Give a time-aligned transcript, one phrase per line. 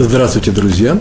[0.00, 0.96] Здравствуйте, друзья!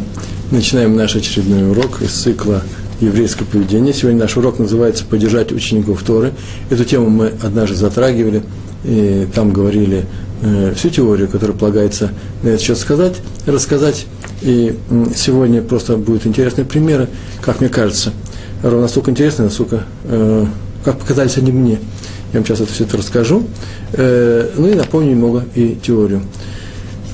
[0.50, 2.64] Начинаем наш очередной урок из цикла
[3.00, 3.94] «Еврейское поведение».
[3.94, 6.34] Сегодня наш урок называется «Поддержать учеников Торы».
[6.72, 8.42] Эту тему мы однажды затрагивали,
[8.84, 10.08] и там говорили
[10.42, 12.10] э, всю теорию, которая полагается
[12.42, 14.08] на этот счет сказать, рассказать.
[14.42, 14.76] И
[15.16, 17.08] сегодня просто будут интересные примеры,
[17.42, 18.14] как мне кажется,
[18.64, 20.46] ровно настолько интересные, насколько, э,
[20.84, 21.80] как показались они мне.
[22.34, 23.46] Я вам сейчас это все это расскажу.
[23.94, 26.24] Э, ну и напомню немного и теорию.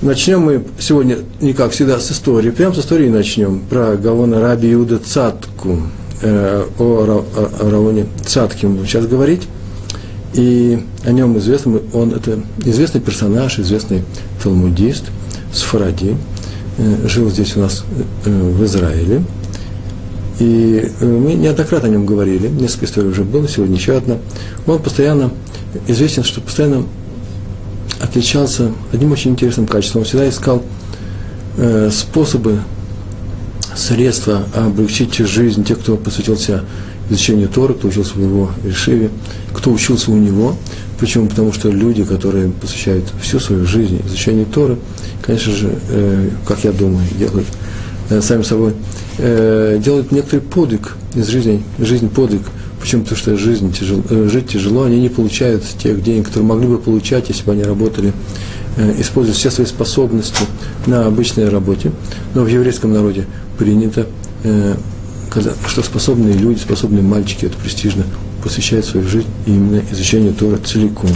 [0.03, 2.49] Начнем мы сегодня, не как всегда, с истории.
[2.49, 3.61] Прямо с истории начнем.
[3.70, 5.80] Про Гавона Раби Иуда Цатку.
[6.21, 9.47] Э, о, о Равоне Цатке мы будем сейчас говорить.
[10.34, 14.03] И о нем известно, он это известный персонаж, известный
[14.44, 15.05] талмудист,
[15.53, 16.17] Сфаради.
[16.80, 17.85] Э, жил здесь у нас
[18.25, 19.23] э, в Израиле.
[20.41, 24.17] И э, мы неоднократно о нем говорили, несколько историй уже было, сегодня еще одна.
[24.67, 25.31] Он постоянно
[25.88, 26.83] известен, что постоянно
[28.04, 30.02] отличался одним очень интересным качеством.
[30.02, 30.62] Он всегда искал
[31.58, 32.59] э, способы,
[33.76, 36.64] средства облегчить жизнь тех, кто посвятился
[37.09, 39.09] изучению Тора, кто учился в его Решиве,
[39.54, 40.56] кто учился у него.
[41.00, 41.28] Почему?
[41.28, 44.78] Потому что люди, которые посвящают всю свою жизнь изучению Торы,
[45.22, 47.48] конечно же, э, как я думаю, делают
[48.09, 48.74] э, сами собой,
[49.18, 52.42] э, делают некоторый подвиг из жизни, жизнь подвиг–
[52.84, 53.03] Почему?
[53.03, 56.78] Потому что жизнь тяжело, э, жить тяжело, они не получают тех денег, которые могли бы
[56.78, 58.12] получать, если бы они работали,
[58.75, 60.44] э, используя все свои способности
[60.86, 61.94] на обычной работе.
[62.36, 63.25] Но в еврейском народе
[63.58, 64.06] принято,
[64.44, 64.75] э,
[65.66, 68.03] что способные люди, способные мальчики, это престижно,
[68.44, 71.09] посвящают свою жизнь именно изучению Тора целиком.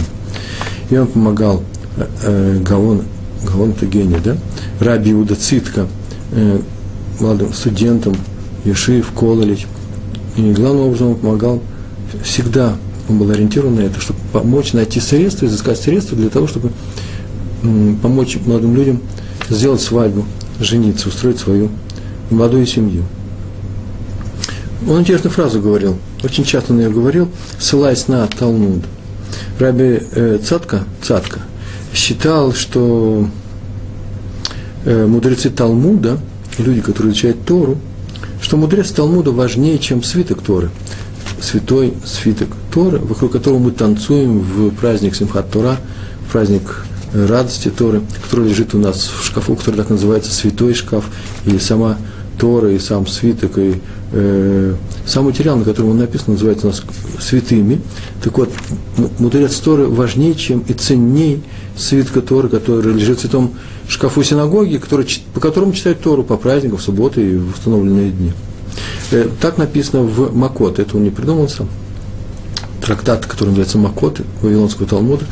[0.88, 1.62] И он помогал
[2.62, 3.02] Гаон,
[3.44, 4.38] Гаон это гений, да?
[4.80, 5.86] Раби Иуда Цитка,
[7.20, 8.16] молодым студентам,
[8.64, 9.66] Ешив, Кололич–
[10.38, 11.62] и главным образом он помогал
[12.22, 12.76] всегда,
[13.08, 16.70] он был ориентирован на это, чтобы помочь найти средства, изыскать средства для того, чтобы
[18.00, 19.00] помочь молодым людям
[19.50, 20.24] сделать свадьбу,
[20.60, 21.70] жениться, устроить свою
[22.30, 23.02] молодую семью.
[24.88, 27.28] Он интересную фразу говорил, очень часто он ее говорил,
[27.58, 28.84] ссылаясь на Талмуд.
[29.58, 31.40] Раби э, Цатка, Цатка
[31.92, 33.28] считал, что
[34.84, 36.18] э, мудрецы Талмуда,
[36.58, 37.78] люди, которые изучают Тору,
[38.40, 40.70] что мудрец Талмуда важнее, чем свиток Торы.
[41.40, 45.76] Святой свиток Торы, вокруг которого мы танцуем в праздник Симхат Тора,
[46.32, 51.04] праздник радости Торы, который лежит у нас в шкафу, который так называется святой шкаф,
[51.44, 51.96] и сама
[52.38, 53.80] Тора, и сам свиток, и
[54.12, 54.74] э,
[55.06, 56.82] сам материал, на котором он написан, называется у нас
[57.20, 57.80] святыми.
[58.22, 58.50] Так вот,
[59.18, 61.42] мудрец Торы важнее, чем и ценней
[61.76, 63.54] свитка Торы, который лежит в святом
[63.88, 68.32] шкафу синагоги, который, по которому читают Тору по праздникам, в субботы и в установленные дни.
[69.10, 71.68] Э, так написано в Макот, это он не придумал сам.
[72.82, 75.24] Трактат, который называется Макот, Вавилонского Талмуда,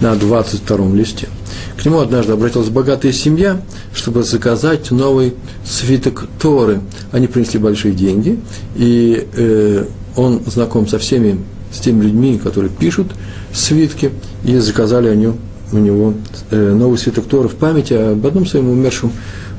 [0.00, 1.28] на 22 листе.
[1.76, 3.60] К нему однажды обратилась богатая семья,
[3.94, 5.34] чтобы заказать новый
[5.64, 6.80] свиток Торы.
[7.12, 8.38] Они принесли большие деньги,
[8.76, 9.84] и э,
[10.16, 11.40] он знаком со всеми,
[11.72, 13.08] с теми людьми, которые пишут
[13.52, 14.10] свитки,
[14.44, 15.28] и заказали они
[15.72, 16.14] у него
[16.50, 19.12] э, новый свиток Тора в памяти об одном своем умершем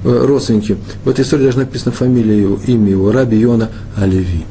[0.04, 0.78] э, родственнике.
[1.04, 4.46] В этой истории даже написана фамилия его, имя его, Раби Йона Алеви.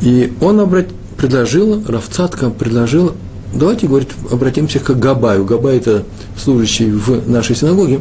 [0.00, 0.86] И он обрат...
[1.16, 3.14] предложил, Равцатка предложил,
[3.54, 5.44] давайте, говорит, обратимся к Габаю.
[5.44, 6.04] Габай– это
[6.36, 8.00] служащий в нашей синагоге.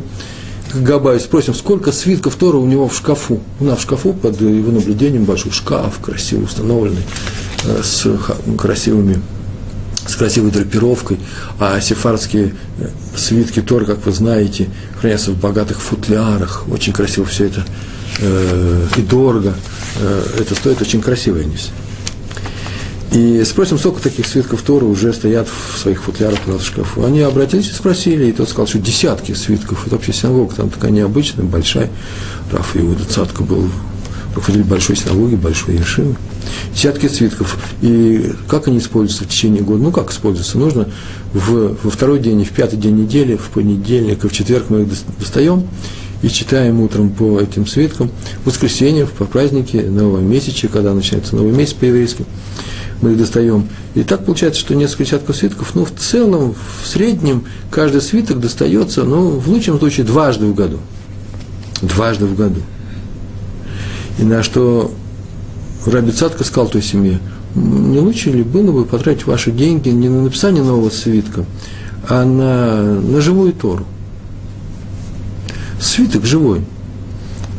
[0.72, 3.40] К Габаю спросим, сколько свитков Тора у него в шкафу.
[3.60, 7.04] У нас в шкафу под его наблюдением большой шкаф, красиво установленный,
[7.66, 8.08] э, с
[8.58, 9.22] красивыми
[10.08, 11.20] с красивой драпировкой,
[11.60, 14.68] а сефардские э, свитки Тор, как вы знаете,
[15.00, 17.66] хранятся в богатых футлярах, очень красиво все это
[18.20, 19.54] э, и дорого,
[20.00, 21.72] э, это стоит очень красиво они все.
[23.14, 27.06] И спросим, сколько таких свитков Торы уже стоят в своих футлярах у нас в шкафу.
[27.06, 29.86] Они обратились и спросили, и тот сказал, что десятки свитков.
[29.86, 31.90] Это вообще синагога там такая необычная, большая.
[32.52, 33.70] Раф Иуда Цатка был
[34.36, 36.16] руководитель большой синагоги, большой Ешивы
[36.74, 37.58] десятки свитков.
[37.82, 39.84] И как они используются в течение года?
[39.84, 40.58] Ну, как используются?
[40.58, 40.90] Нужно
[41.34, 44.82] в, во второй день и в пятый день недели, в понедельник и в четверг мы
[44.82, 44.88] их
[45.20, 45.68] достаем
[46.22, 48.10] и читаем утром по этим свиткам.
[48.44, 52.26] В воскресенье, по празднике, нового месяца, когда начинается новый месяц по-еврейски,
[53.04, 53.68] мы их достаем.
[53.96, 59.04] И так получается, что несколько десятков свитков, ну, в целом, в среднем, каждый свиток достается,
[59.04, 60.80] ну, в лучшем случае, дважды в году.
[61.82, 62.62] Дважды в году.
[64.18, 64.92] И на что
[65.86, 67.20] Раби Цатка сказал той семье,
[67.56, 71.46] не лучше ли было бы потратить ваши деньги не на написание нового свитка,
[72.08, 73.86] а на, на живую Тору?
[75.80, 76.62] Свиток живой.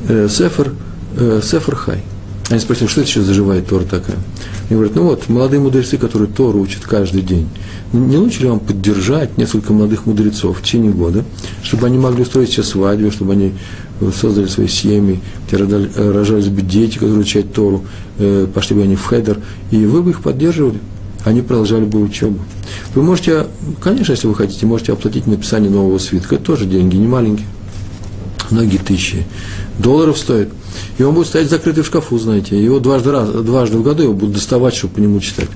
[0.09, 0.73] Э, сефер,
[1.17, 2.03] э, сефер Хай.
[2.51, 4.19] Они спросили, что это сейчас за живая Тора такая?
[4.69, 7.49] Они говорят, ну вот, молодые мудрецы, которые Тору учат каждый день,
[7.93, 11.25] не лучше ли вам поддержать несколько молодых мудрецов в течение года,
[11.63, 13.55] чтобы они могли устроить себе свадьбу, чтобы они
[14.15, 17.85] создали свои семьи, где рожались бы дети, которые учат Тору,
[18.19, 19.39] э, пошли бы они в хедер,
[19.71, 20.81] и вы бы их поддерживали,
[21.25, 22.41] они продолжали бы учебу.
[22.95, 23.47] Вы можете,
[23.81, 27.47] конечно, если вы хотите, можете оплатить написание нового свитка, это тоже деньги, не маленькие,
[28.51, 29.27] многие тысячи
[29.79, 30.49] долларов стоит.
[30.99, 34.13] И он будет стоять закрытый в шкафу, знаете, его дважды, раз, дважды в году его
[34.13, 35.49] будут доставать, чтобы по нему читать.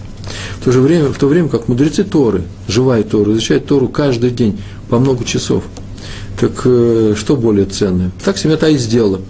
[0.61, 4.31] В то же время, в то время как мудрецы Торы, живая Тора, изучают Тору каждый
[4.31, 5.64] день по много часов.
[6.38, 8.11] Так э, что более ценное?
[8.25, 9.20] Так семья та и сделала.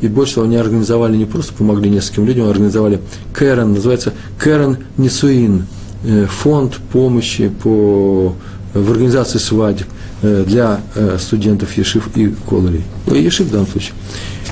[0.00, 3.00] И больше того, они организовали, не просто помогли нескольким людям, а организовали
[3.32, 5.66] Кэрон, называется Кэрон Несуин,
[6.04, 8.34] э, фонд помощи по,
[8.74, 9.86] в организации свадеб
[10.22, 12.82] для э, студентов Ешив и Кололей.
[13.06, 13.94] Ешив в данном случае.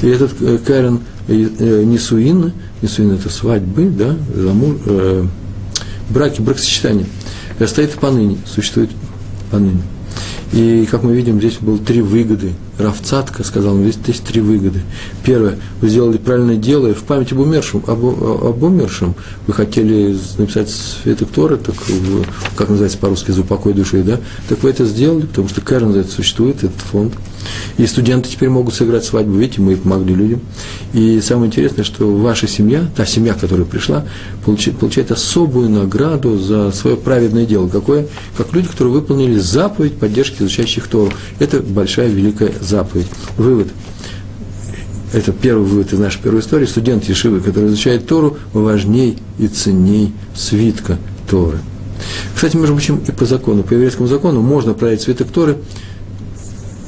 [0.03, 2.53] И этот э, Кэрон э, Несуин,
[2.83, 5.27] Несуин это свадьбы, да, замуж, э,
[6.11, 7.07] браки, бракосочетания,
[7.67, 8.91] стоит поныне, существует
[9.51, 9.83] поныне.
[10.53, 12.53] И, как мы видим, здесь было три выгоды.
[12.79, 14.81] Равцатка сказал, здесь есть три выгоды.
[15.25, 19.15] Первое, вы сделали правильное дело, и в память об умершем, об, об умершем
[19.47, 21.75] вы хотели написать святок Торы, так,
[22.55, 24.21] как называется по-русски, за упокой души, да?
[24.49, 27.13] Так вы это сделали, потому что за это существует, этот фонд.
[27.79, 30.41] И студенты теперь могут сыграть свадьбу, видите, мы помогли людям.
[30.93, 34.05] И самое интересное, что ваша семья, та семья, которая пришла,
[34.45, 37.69] получает, получает особую награду за свое праведное дело.
[37.69, 38.07] Какое?
[38.37, 41.13] Как люди, которые выполнили заповедь поддержки изучающих Тору.
[41.39, 43.09] Это большая, великая заповедь.
[43.37, 43.69] Вывод.
[45.13, 46.67] Это первый вывод из нашей первой истории.
[46.67, 50.99] Студент Ешивы, который изучает Тору, важней и ценней свитка
[51.31, 51.59] Торы.
[52.35, 55.57] Кстати, между прочим, и по закону, по еврейскому закону можно продать свиток Торы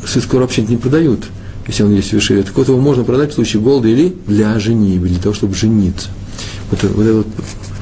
[0.08, 1.24] свиток вообще не продают,
[1.66, 2.42] если он есть в Ешиве.
[2.42, 6.08] Так вот его можно продать в случае голода или для женитьбы, для того, чтобы жениться.
[6.70, 7.26] Вот, вот эта вот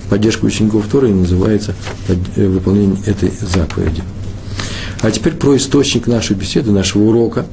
[0.09, 1.75] поддержка учеников Торы называется
[2.09, 4.03] э, выполнение этой заповеди.
[5.01, 7.47] А теперь про источник нашей беседы, нашего урока.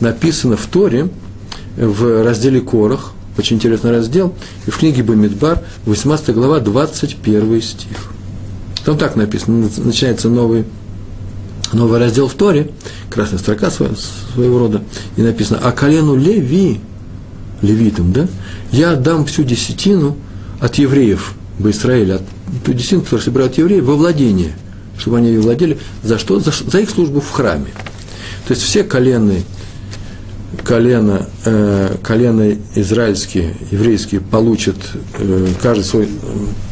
[0.00, 1.08] Написано в Торе,
[1.76, 4.34] в разделе Корах, очень интересный раздел,
[4.66, 8.12] и в книге Бамидбар, 18 глава, 21 стих.
[8.84, 10.64] Там так написано, начинается новый
[11.72, 12.70] новый раздел в Торе,
[13.10, 13.94] красная строка своего,
[14.34, 14.82] своего рода,
[15.16, 16.80] и написано, а колену Леви,
[17.62, 18.28] левитам, да,
[18.70, 20.16] я отдам всю десятину
[20.60, 22.22] от евреев в Израиле, от
[22.64, 24.52] ту десятину, которую собирают евреи, во владение,
[24.96, 26.40] чтобы они ее владели, за что?
[26.40, 27.70] За, за их службу в храме.
[28.46, 29.42] То есть все колены,
[30.64, 34.76] колено, э, колено израильские, еврейские получат,
[35.18, 36.08] э, каждый, свой,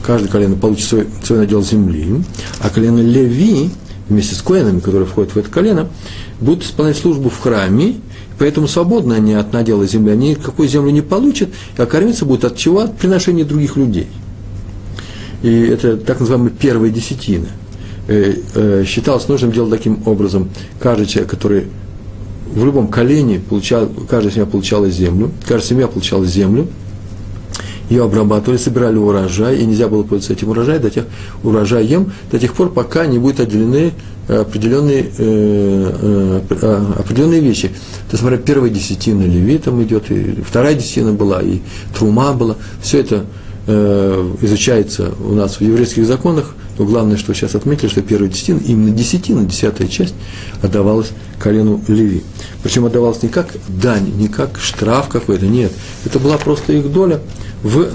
[0.05, 2.23] каждый колено получит свой, свой надел земли,
[2.61, 3.71] а колено Леви–
[4.09, 5.89] вместе с коинами, которые входят в это колено,
[6.41, 7.97] будут исполнять службу в храме,
[8.39, 12.57] поэтому свободны они от надела земли, они никакой землю не получат, а кормиться будут от
[12.57, 12.81] чего?
[12.81, 14.07] От приношения других людей.
[15.43, 17.49] И это так называемая первая десятина.
[18.09, 20.51] Э, э, считалось нужным делать таким образом.
[20.81, 21.65] Каждый человек, который
[22.53, 26.69] в любом колене получал, каждая семья получала землю, каждая семья получала землю–
[27.89, 31.05] ее обрабатывали, собирали урожай, и нельзя было пользоваться этим урожаем до тех,
[31.43, 33.93] урожаем до тех пор, пока не будут отделены
[34.29, 37.69] э, определенные, э, э, определенные вещи.
[37.69, 41.61] То есть, смотря, первая десятина левитам идет, и вторая десятина была, и
[41.97, 42.57] трума была.
[42.83, 43.25] Все это
[44.43, 48.93] изучается у нас в еврейских законах, но главное, что сейчас отметили, что первая десятина, именно
[48.93, 50.15] десятина, десятая часть,
[50.63, 51.09] отдавалась
[51.41, 52.23] колену Леви.
[52.63, 55.73] Причем отдавалась не как дань, не как штраф какой-то, нет.
[56.05, 57.21] Это была просто их доля–
[57.67, 57.95] в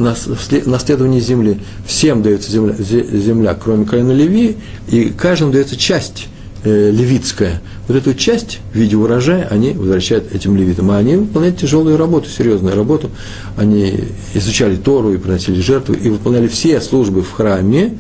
[0.67, 1.59] наследовании земли.
[1.85, 4.57] Всем дается земля, земля кроме колена Леви,
[4.89, 6.27] и каждому дается часть
[6.63, 7.61] э, левитская.
[7.87, 10.91] Вот эту часть в виде урожая они возвращают этим левитам.
[10.91, 13.09] А они выполняют тяжелую работу, серьезную работу.
[13.57, 17.97] Они изучали Тору и приносили жертвы, и выполняли все службы в храме.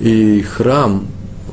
[0.00, 1.06] И храм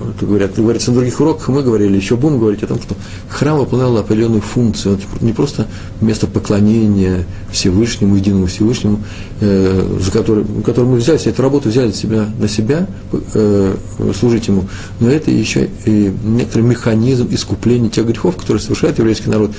[0.09, 2.95] это говорят, говорится на других уроках, мы говорили, еще будем говорить о том, что
[3.29, 5.67] храм выполнял определенную функцию, не просто
[6.01, 8.99] место поклонения Всевышнему, единому Всевышнему,
[9.39, 12.87] э, за который, который мы взяли, эту работу взяли себя, на себя,
[13.33, 13.75] э,
[14.19, 14.67] служить ему,
[14.99, 19.51] но это еще и некоторый механизм искупления тех грехов, которые совершает еврейский народ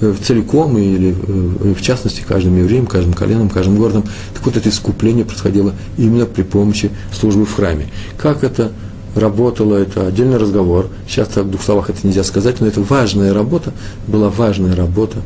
[0.00, 4.04] э, целиком или э, в частности каждым евреем, каждым коленом, каждым городом.
[4.34, 7.88] Так вот, это искупление происходило именно при помощи службы в храме.
[8.16, 8.72] Как это
[9.14, 10.88] работала, это отдельный разговор.
[11.08, 13.72] Сейчас в двух словах это нельзя сказать, но это важная работа,
[14.06, 15.18] была важная работа,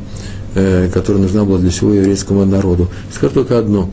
[0.55, 2.89] э, которая нужна была для всего еврейскому народу.
[3.13, 3.89] Скажу только одно.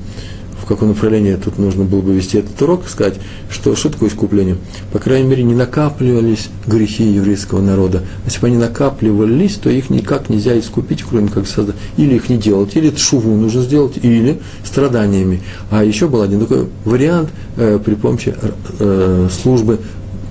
[0.63, 3.15] В каком направлении тут нужно было бы вести этот урок, сказать,
[3.51, 4.57] что что такое искупление.
[4.93, 8.03] По крайней мере, не накапливались грехи еврейского народа.
[8.25, 11.75] Если бы они накапливались, то их никак нельзя искупить, кроме как создать.
[11.97, 15.43] Или их не делать, или шуву нужно сделать, или страданиями.
[15.71, 18.35] А еще был один такой вариант э, при помощи
[18.79, 19.81] э, службы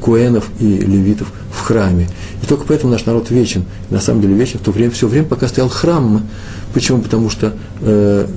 [0.01, 2.07] куэнов и левитов в храме.
[2.41, 3.65] И только поэтому наш народ вечен.
[3.89, 6.25] на самом деле вечен в то время, все время, пока стоял храм.
[6.73, 7.01] Почему?
[7.01, 8.27] Потому что э,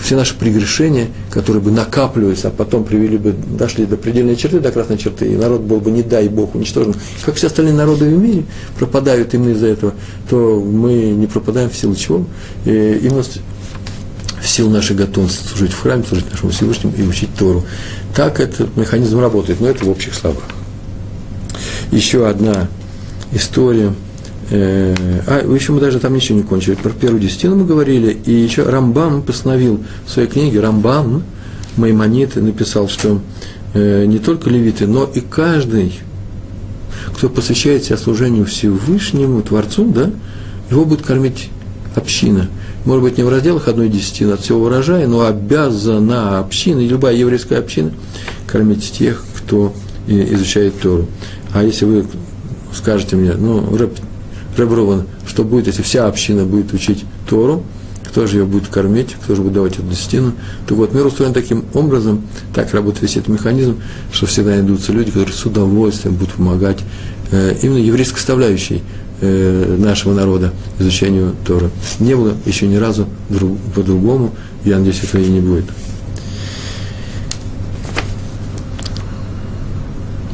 [0.00, 4.70] все наши прегрешения, которые бы накапливались, а потом привели бы, дошли до предельной черты, до
[4.70, 8.18] красной черты, и народ был бы, не дай Бог, уничтожен, как все остальные народы в
[8.18, 8.44] мире
[8.78, 9.94] пропадают именно из-за этого,
[10.28, 12.24] то мы не пропадаем в силу чего?
[12.64, 17.64] И именно в силу нашей готовности служить в храме, служить нашему Всевышнему и учить Тору.
[18.14, 20.44] Так этот механизм работает, но это в общих словах.
[21.90, 22.68] Еще одна
[23.32, 24.03] история– Э,
[24.50, 26.74] а, еще мы даже там ничего не кончили.
[26.74, 31.22] Про первую десятину мы говорили, и еще Рамбам постановил в своей книге, Рамбам,
[31.76, 33.20] Маймонит, написал, что
[33.74, 36.00] э, не только левиты, но и каждый,
[37.16, 40.10] кто посвящает себя служению Всевышнему, Творцу, да,
[40.70, 41.50] его будет кормить
[41.94, 42.48] община.
[42.84, 47.14] Может быть, не в разделах одной десятины от всего урожая, но обязана община, и любая
[47.14, 47.92] еврейская община,
[48.46, 49.74] кормить тех, кто
[50.06, 51.06] э, изучает Тору.
[51.52, 52.06] А если вы
[52.72, 53.98] скажете мне, ну, Рэп,
[54.56, 57.64] Реброван, что будет, если вся община будет учить Тору,
[58.14, 60.34] кто же ее будет кормить, кто же будет давать эту десятину.
[60.68, 62.22] То вот мир устроен таким образом,
[62.54, 63.80] так работает весь этот механизм,
[64.12, 66.78] что всегда найдутся люди, которые с удовольствием будут помогать
[67.32, 68.84] э, именно еврейской составляющей
[69.20, 71.70] э, нашего народа изучению Торы.
[71.98, 74.32] Не было еще ни разу друг, по-другому,
[74.64, 75.64] я надеюсь, этого и не будет.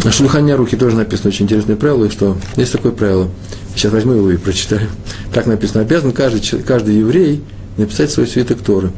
[0.04, 3.28] На Шульхане Рухе тоже написано очень интересное правило, что есть такое правило–
[3.74, 4.88] Сейчас возьму его и прочитаю.
[5.32, 5.82] Так написано.
[5.82, 7.42] Обязан каждый, каждый еврей
[7.76, 8.90] написать свой свиток Торы.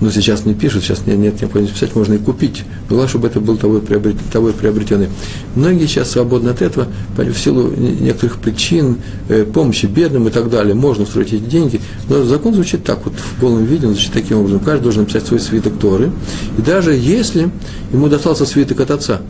[0.00, 2.62] Но сейчас не пишут, сейчас нет, нет необходимости писать, можно и купить.
[2.88, 5.08] Главное, чтобы это был тобой, приобрет, тобой приобретенный.
[5.56, 6.86] Многие сейчас свободны от этого,
[7.16, 11.80] в силу некоторых причин, э, помощи бедным и так далее, можно устроить эти деньги.
[12.08, 14.60] Но закон звучит так вот, в полном виде, он звучит таким образом.
[14.60, 16.12] Каждый должен написать свой свиток Торы.
[16.56, 17.50] И даже если
[17.92, 19.20] ему достался свиток от отца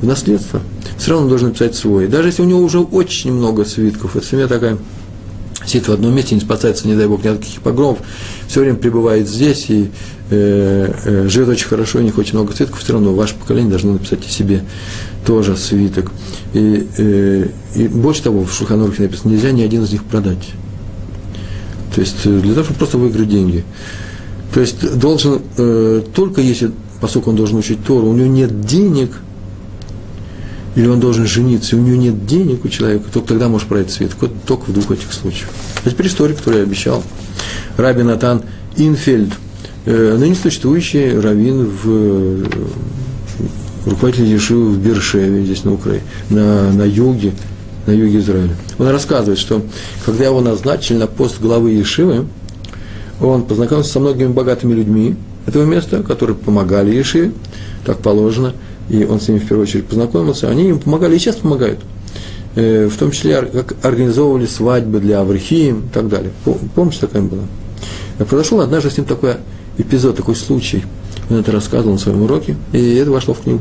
[0.00, 0.60] в наследство–
[0.96, 2.06] все равно должен написать свой.
[2.06, 4.78] Даже если у него уже очень много свитков, эта семья такая
[5.66, 7.98] сидит в одном месте, не спасается, не дай бог, ни от каких погромов,
[8.48, 9.90] все время пребывает здесь и
[10.30, 13.94] э, э, живет очень хорошо, и не хочет много свитков, все равно ваше поколение должно
[13.94, 14.62] написать о себе
[15.26, 16.12] тоже свиток.
[16.52, 20.50] И, э, и больше того, в Шуханурхе написано, нельзя ни один из них продать.
[21.94, 23.64] То есть э, для того, чтобы просто выиграть деньги.
[24.52, 29.12] То есть должен, э, только если, поскольку он должен учить Тору, у него нет денег–
[30.74, 33.90] или он должен жениться, и у него нет денег у человека, только тогда может пройти
[33.90, 34.12] свет,
[34.46, 35.50] только в двух этих случаях.
[35.84, 37.02] А теперь история, которую я обещал.
[37.76, 38.42] Раби Натан
[38.76, 39.32] Инфельд,
[39.86, 42.44] э, ныне существующий раввин в э,
[43.86, 47.32] руководитель Ешивы в Бершеве, здесь на Украине, на, на юге,
[47.86, 48.56] на юге Израиля.
[48.78, 49.62] Он рассказывает, что
[50.04, 52.26] когда его назначили на пост главы Ешивы,
[53.20, 55.16] он познакомился со многими богатыми людьми
[55.46, 57.32] этого места, которые помогали Ешиве,
[57.84, 58.54] так положено,
[58.88, 61.80] и он с ними в первую очередь познакомился, они им помогали и сейчас помогают.
[62.56, 66.30] Э, в том числе как организовывали свадьбы для Аврихием и так далее.
[66.74, 67.42] Помните, такая была?
[68.18, 69.34] Произошел однажды с ним такой
[69.76, 70.84] эпизод, такой случай.
[71.30, 73.60] Он это рассказывал на своем уроке, и это вошло в книгу,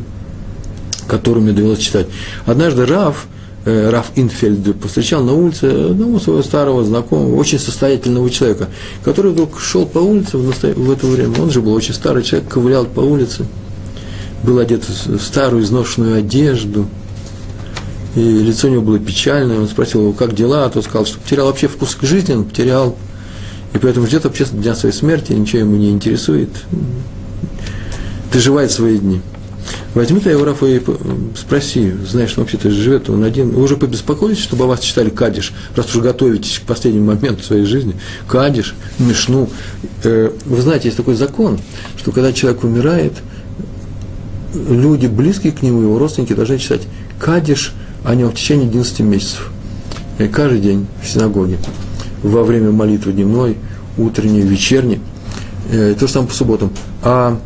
[1.07, 2.05] которую мне довелось читать.
[2.45, 3.25] Однажды Раф,
[3.65, 8.67] э, Раф Инфельд повстречал на улице одного своего старого знакомого, очень состоятельного человека,
[9.03, 11.41] который вдруг шел по улице в, в это время.
[11.41, 13.45] Он же был очень старый человек, ковылял по улице–
[14.43, 16.87] был одет в старую изношенную одежду,
[18.15, 21.17] и лицо у него было печальное, он спросил его, как дела, а тот сказал, что
[21.17, 22.95] потерял вообще вкус к жизни, он потерял,
[23.73, 26.49] и поэтому ждет вообще дня своей смерти, ничего ему не интересует,
[28.31, 29.21] доживает свои дни.
[29.93, 30.81] Возьми ты его, Рафа, и
[31.37, 33.51] спроси, знаешь, он вообще-то живет он один.
[33.51, 37.63] Вы уже побеспокоились, чтобы о вас читали кадиш, раз уж готовитесь к последнему моменту своей
[37.63, 37.95] жизни.
[38.27, 39.49] Кадиш, мишну.
[40.03, 41.59] Э, вы знаете, есть такой закон,
[41.97, 43.13] что когда человек умирает–
[44.53, 46.81] люди, близкие к нему, его родственники, должны читать
[47.19, 49.51] кадиш о нем в течение 11 месяцев.
[50.19, 51.57] И каждый день в синагоге,
[52.21, 53.57] во время молитвы дневной,
[53.97, 54.99] утренней, вечерней,
[55.71, 56.71] э, то же самое по субботам.
[57.01, 57.39] А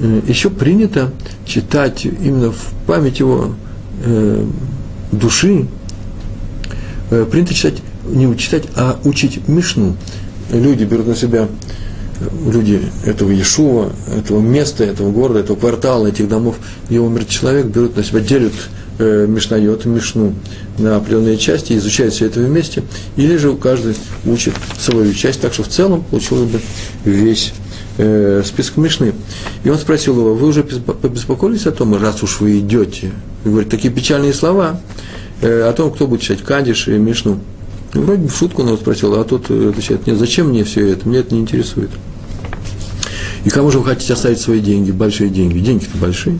[0.00, 1.12] э, еще принято
[1.44, 3.54] читать именно в память его
[4.04, 4.46] э,
[5.12, 5.66] души,
[7.30, 9.96] принято читать, не читать, а учить Мишну.
[10.50, 11.48] Люди берут на себя
[12.46, 16.56] люди этого Иешува, этого места, этого города, этого квартала, этих домов,
[16.88, 18.52] где умер человек, берут на себя, делят
[18.98, 20.34] э, Мишнайот, Мишну
[20.78, 22.82] на определенные части, изучают все это вместе,
[23.16, 26.60] или же каждый учит свою часть, так что в целом получилось бы
[27.04, 27.52] весь
[27.98, 29.14] э, список Мишны.
[29.64, 33.12] И он спросил его, вы уже побеспокоились о том, раз уж вы идете?
[33.44, 34.80] И говорит, такие печальные слова
[35.40, 37.40] э, о том, кто будет читать Кадиш и Мишну.
[37.94, 40.88] Вроде бы в шутку он его спросил, а тот э, отвечает, нет, зачем мне все
[40.88, 41.90] это, мне это не интересует.
[43.44, 45.58] И кому же вы хотите оставить свои деньги, большие деньги?
[45.58, 46.38] Деньги-то большие.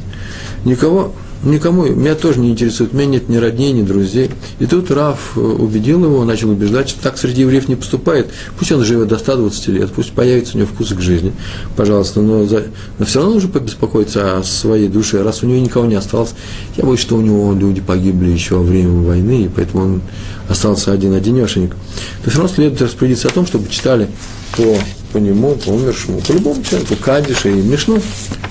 [0.64, 1.12] Никого
[1.44, 4.30] Никому, меня тоже не интересует, у меня нет ни родней, ни друзей.
[4.60, 8.30] И тут Раф э, убедил его, начал убеждать, что так среди евреев не поступает.
[8.56, 11.32] Пусть он живет до 120 лет, пусть появится у него вкус к жизни,
[11.76, 12.64] пожалуйста, но, за,
[12.98, 16.34] но все равно нужно побеспокоиться о своей душе, раз у него никого не осталось.
[16.76, 20.02] Я боюсь, что у него люди погибли еще во время войны, и поэтому он
[20.48, 21.74] остался один-одинешенек.
[22.22, 24.08] То все равно следует распорядиться о том, чтобы читали
[24.56, 24.76] по,
[25.12, 28.00] по нему, по умершему, по любому человеку, Кадиша и Мишну,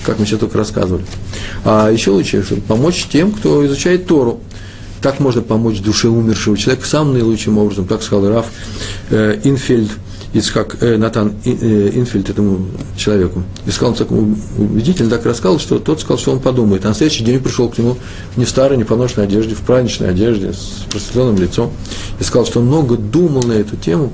[0.04, 1.04] как мы сейчас только рассказывали.
[1.64, 4.40] А еще лучше, чтобы помочь тем, кто изучает Тору.
[5.00, 8.46] Так можно помочь душе умершего человека самым наилучшим образом, как сказал Раф
[9.10, 9.90] э, Инфельд,
[10.32, 13.42] Ицхак, э, Натан э, Инфельд этому человеку.
[13.66, 16.84] И сказал он так убедительно, так рассказал, что тот сказал, что он подумает.
[16.84, 17.96] А на следующий день пришел к нему
[18.36, 21.72] не в старой, не поношенной одежде, в праздничной одежде, с просветленным лицом.
[22.20, 24.12] И сказал, что он много думал на эту тему,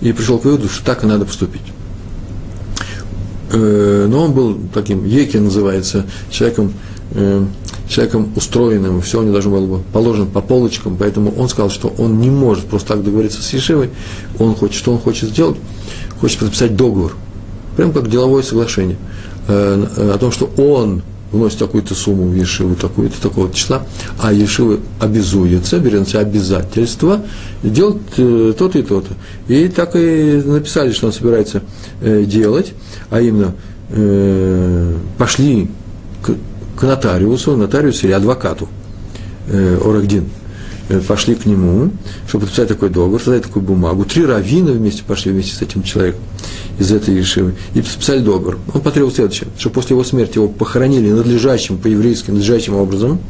[0.00, 1.62] и пришел к выводу, что так и надо поступить.
[3.52, 6.72] Э, но он был таким, Еки называется, человеком,
[7.12, 7.44] э,
[7.88, 11.88] человеком устроенным, все у него должно было быть положено по полочкам, поэтому он сказал, что
[11.98, 13.90] он не может просто так договориться с Ешивой,
[14.38, 15.56] он хочет, что он хочет сделать,
[16.20, 17.14] хочет подписать договор,
[17.76, 18.96] прям как деловое соглашение,
[19.48, 21.02] э, о том, что он
[21.34, 23.82] вносит такую-то сумму в Ешиву, такую-то, такого числа,
[24.20, 27.22] а Ешива обязуется, берет на обязательство
[27.62, 29.14] делать э, то-то и то-то.
[29.48, 31.62] И так и написали, что он собирается
[32.00, 32.72] э, делать,
[33.10, 33.54] а именно
[33.90, 35.68] э, пошли
[36.76, 38.68] к, нотариусу, нотариусу или адвокату,
[39.48, 40.28] э, Орагдин,
[40.88, 41.90] э, пошли к нему,
[42.28, 44.04] чтобы подписать такой договор, создать такую бумагу.
[44.04, 46.20] Три раввина вместе пошли вместе с этим человеком
[46.78, 48.58] из этой Ешивы, и подписали договор.
[48.72, 53.20] Он потребовал следующее, что после его смерти его похоронили надлежащим, по-еврейски, надлежащим образом,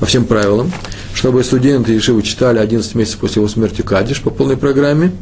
[0.00, 0.72] по всем правилам,
[1.14, 5.12] чтобы студенты Ешивы читали 11 месяцев после его смерти Кадиш по полной программе,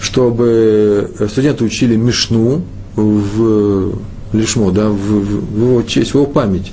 [0.00, 2.62] чтобы студенты учили Мишну
[2.96, 3.94] в
[4.32, 6.72] Лишмо, да, в, в, его честь, в его память.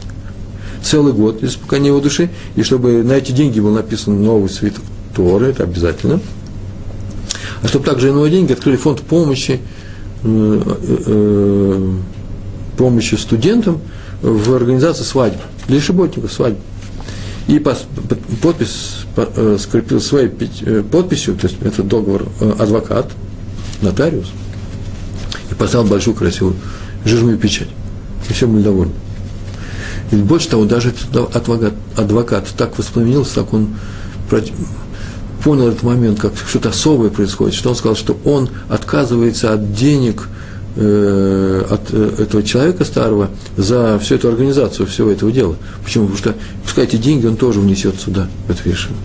[0.81, 4.83] Целый год, из не его души, и чтобы на эти деньги был написан новый свиток
[5.13, 6.21] Торы, это обязательно–
[7.61, 9.59] а чтобы также и новые деньги открыли фонд помощи,
[10.23, 10.61] э,
[11.05, 11.91] э,
[12.77, 13.81] помощи студентам
[14.21, 16.57] в организации свадьб, для шиботников свадьб.
[17.47, 22.27] И подпись э, скрепил своей подписью, то есть это договор
[22.59, 23.07] адвокат,
[23.81, 24.31] нотариус,
[25.49, 26.55] и поставил большую красивую
[27.05, 27.69] жирную печать.
[28.29, 28.93] И все были довольны.
[30.11, 30.93] И больше того, даже
[31.33, 33.69] адвокат, адвокат так воспламенился, так он
[35.43, 40.27] понял этот момент, как что-то особое происходит, что он сказал, что он отказывается от денег
[40.75, 45.55] э, от э, этого человека старого за всю эту организацию всего этого дела.
[45.83, 46.07] Почему?
[46.07, 48.95] Потому что, пускай эти деньги он тоже внесет сюда, в эту вишиву.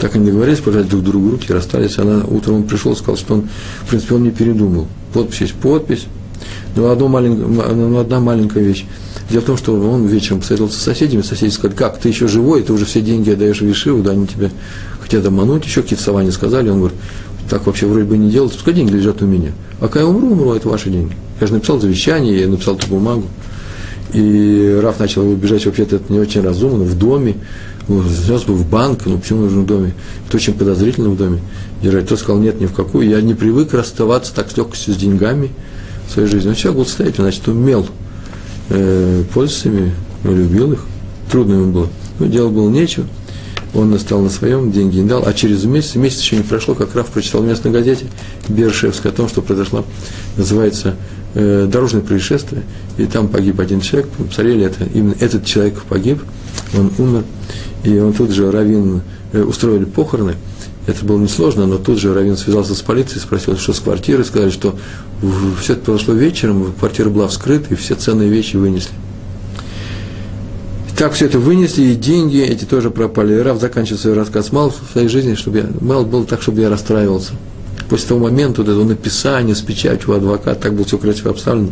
[0.00, 1.98] Так они договорились, пожали друг другу руки, расстались.
[1.98, 3.48] Она утром он пришел, сказал, что он,
[3.84, 4.88] в принципе, он не передумал.
[5.12, 6.06] Подпись есть подпись.
[6.80, 8.86] Но одно маленькое, но одна маленькая вещь.
[9.28, 12.62] Дело в том, что он вечером посоветовался с соседями, соседи сказали, как, ты еще живой,
[12.62, 14.48] ты уже все деньги отдаешь в Вишиву, да, они тебя
[14.98, 16.98] хотят обмануть, еще какие-то слова не сказали, он говорит,
[17.50, 19.52] так вообще вроде бы не делать, пускай деньги лежат у меня.
[19.78, 21.14] А когда я умру, умру, это ваши деньги.
[21.38, 23.24] Я же написал завещание, я написал эту бумагу.
[24.14, 27.36] И Раф начал его бежать, вообще-то это не очень разумно, в доме,
[27.88, 29.92] сейчас бы в банк, ну почему нужно в доме?
[30.26, 31.40] Это очень подозрительно в доме
[31.82, 32.08] держать.
[32.08, 35.50] Тот сказал, нет, ни в какую, я не привык расставаться так с легкостью с деньгами
[36.10, 36.48] своей жизни.
[36.48, 37.86] Он человек был стоять, значит, умел
[38.68, 39.92] э, пользоваться ими,
[40.24, 40.84] любил их,
[41.30, 41.88] трудно ему было.
[42.18, 43.06] Но делать было нечего,
[43.74, 46.94] он настал на своем, деньги не дал, а через месяц, месяц еще не прошло, как
[46.94, 48.06] Раф прочитал в местной газете
[48.48, 49.84] Бершевской о том, что произошло,
[50.36, 50.96] называется
[51.34, 52.62] э, «Дорожное происшествие»,
[52.98, 56.20] и там погиб один человек, посмотрели это, именно этот человек погиб,
[56.76, 57.24] он умер,
[57.84, 60.34] и он тут же, Равин, э, устроили похороны,
[60.86, 64.50] это было несложно, но тут же Равин связался с полицией, спросил, что с квартирой, сказали,
[64.50, 64.76] что
[65.60, 68.94] все это произошло вечером, квартира была вскрыта, и все ценные вещи вынесли.
[70.96, 73.32] Так все это вынесли, и деньги эти тоже пропали.
[73.34, 74.52] И Раф заканчивает свой рассказ.
[74.52, 77.32] Мало в своей жизни, чтобы я, мало было так, чтобы я расстраивался.
[77.88, 81.70] После того момента, вот этого написания с печатью у адвоката, так было все красиво обставлено.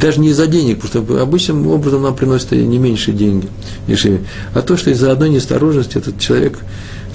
[0.00, 3.46] Даже не из-за денег, потому что обычным образом нам приносят не меньше деньги,
[4.54, 6.58] а то, что из-за одной неосторожности этот человек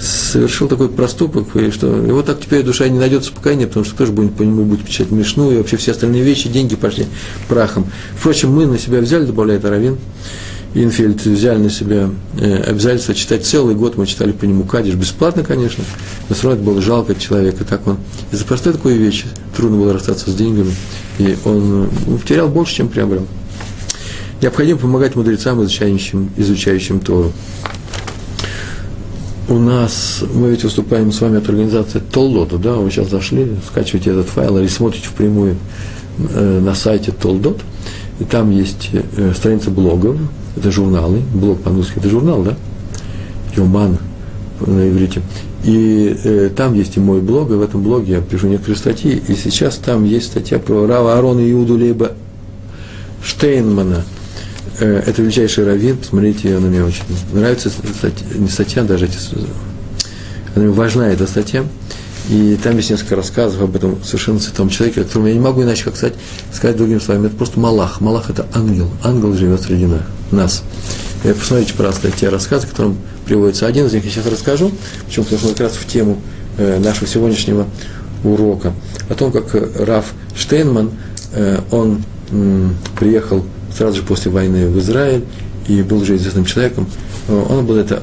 [0.00, 4.12] совершил такой проступок, и что его так теперь душа не найдет успокоения, потому что тоже
[4.12, 7.06] будет по нему будет печать мешну, и вообще все остальные вещи, деньги пошли
[7.48, 7.86] прахом.
[8.16, 9.98] Впрочем, мы на себя взяли, добавляет Аравин,
[10.74, 15.42] Инфельд взяли на себя э, обязательство читать целый год, мы читали по нему Кадиш, бесплатно,
[15.42, 15.82] конечно,
[16.28, 17.98] но все равно это было жалко человека, так он,
[18.30, 19.24] из-за простой такой вещи,
[19.56, 20.74] трудно было расстаться с деньгами,
[21.18, 23.26] и он потерял больше, чем приобрел.
[24.40, 27.32] Необходимо помогать мудрецам, изучающим, изучающим Тору.
[29.48, 34.10] У нас, мы ведь выступаем с вами от организации Толдота, да, вы сейчас зашли, скачиваете
[34.10, 35.56] этот файл или смотрите впрямую
[36.18, 37.62] э, на сайте Толдот,
[38.20, 40.18] и там есть э, страница блогов,
[40.54, 42.56] это журналы, блог по-английски это журнал, да,
[43.56, 43.96] Юман
[44.66, 45.22] на иврите.
[45.64, 49.22] И э, там есть и мой блог, и в этом блоге я пишу некоторые статьи,
[49.28, 52.12] и сейчас там есть статья про Рава Аарона Иуду Лейба
[53.24, 54.04] Штейнмана.
[54.80, 59.18] Э, это величайший раввин, посмотрите, она мне очень нравится, статья, не статья, даже эти,
[60.54, 61.64] она мне важна эта статья.
[62.28, 65.62] И там есть несколько рассказов об этом совершенно святом человеке, о котором я не могу
[65.62, 66.14] иначе как сказать,
[66.52, 67.28] сказать другими словами.
[67.28, 68.02] Это просто Малах.
[68.02, 68.90] Малах– это ангел.
[69.02, 69.88] Ангел живет среди
[70.30, 70.62] нас.
[71.24, 73.66] И посмотрите, пожалуйста, те рассказы, которым приводится.
[73.66, 74.70] Один из них я сейчас расскажу,
[75.06, 76.20] почему потому что как раз в тему
[76.58, 77.66] э, нашего сегодняшнего
[78.22, 78.74] урока.
[79.08, 80.90] О том, как Раф Штейнман,
[81.32, 82.02] э, он
[82.98, 83.42] приехал
[83.78, 85.24] сразу же после войны в Израиль
[85.68, 86.88] и был уже известным человеком.
[87.28, 88.02] Э, он был это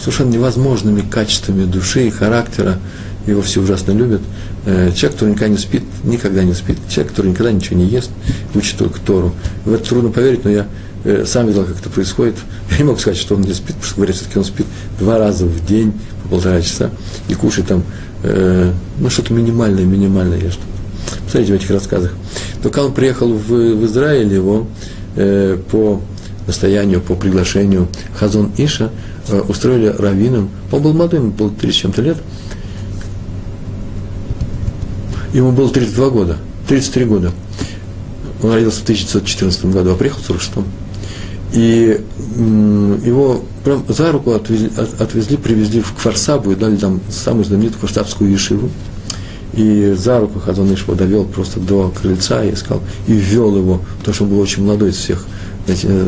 [0.00, 2.78] совершенно невозможными качествами души и характера,
[3.26, 4.20] его все ужасно любят.
[4.64, 6.78] Э, человек, который никогда не спит, никогда не спит.
[6.88, 8.10] Человек, который никогда ничего не ест,
[8.54, 9.34] учит только Тору.
[9.64, 10.66] В это трудно поверить, но я
[11.04, 12.36] э, сам видел, как это происходит.
[12.70, 14.66] Я не могу сказать, что он не спит, потому что, говорят, все-таки он спит
[15.00, 16.90] два раза в день по полтора часа
[17.28, 17.82] и кушает там,
[18.22, 20.60] э, ну, что-то минимальное, минимальное ест.
[21.24, 22.12] Посмотрите в этих рассказах.
[22.62, 24.66] Но когда он приехал в, в Израиль, его
[25.16, 26.00] э, по
[26.46, 28.90] настоянию, по приглашению Хазон Иша
[29.28, 30.50] э, устроили раввином.
[30.70, 32.18] Он был молодым, был 30 чем-то лет–
[35.32, 36.36] Ему было 32 года,
[36.68, 37.32] 33 года.
[38.42, 40.68] Он родился в 1914 году, а приехал в 1946.
[41.54, 42.00] И
[43.06, 48.30] его прям за руку отвезли, отвезли привезли в Кфарсабу и дали там самую знаменитую Кфарсабскую
[48.30, 48.70] ешиву.
[49.52, 54.14] И за руку Хазон его довел просто до крыльца и сказал, и ввел его, потому
[54.14, 55.26] что он был очень молодой из всех
[55.64, 56.06] знаете, э,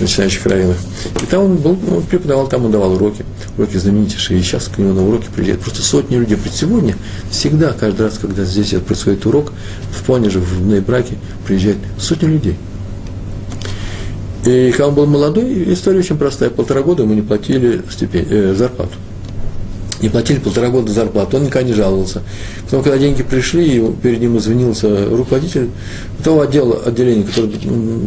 [0.00, 0.78] начинающих раввинов.
[1.22, 3.24] И там он, был, он преподавал, там он давал уроки,
[3.56, 4.40] уроки знаменитейшие.
[4.40, 6.36] И сейчас к нему на уроки приезжают просто сотни людей.
[6.36, 6.96] Пред сегодня,
[7.30, 9.52] всегда, каждый раз, когда здесь происходит урок,
[9.92, 12.56] в плане же, в Нейбраке, приезжают сотни людей.
[14.44, 16.50] И когда он был молодой, история очень простая.
[16.50, 18.92] Полтора года ему не платили степень, э, зарплату
[20.00, 22.22] не платили полтора года зарплату, он никогда не жаловался.
[22.64, 25.70] Потом, когда деньги пришли, перед ним извинился руководитель
[26.22, 27.50] того отдела, отделения, который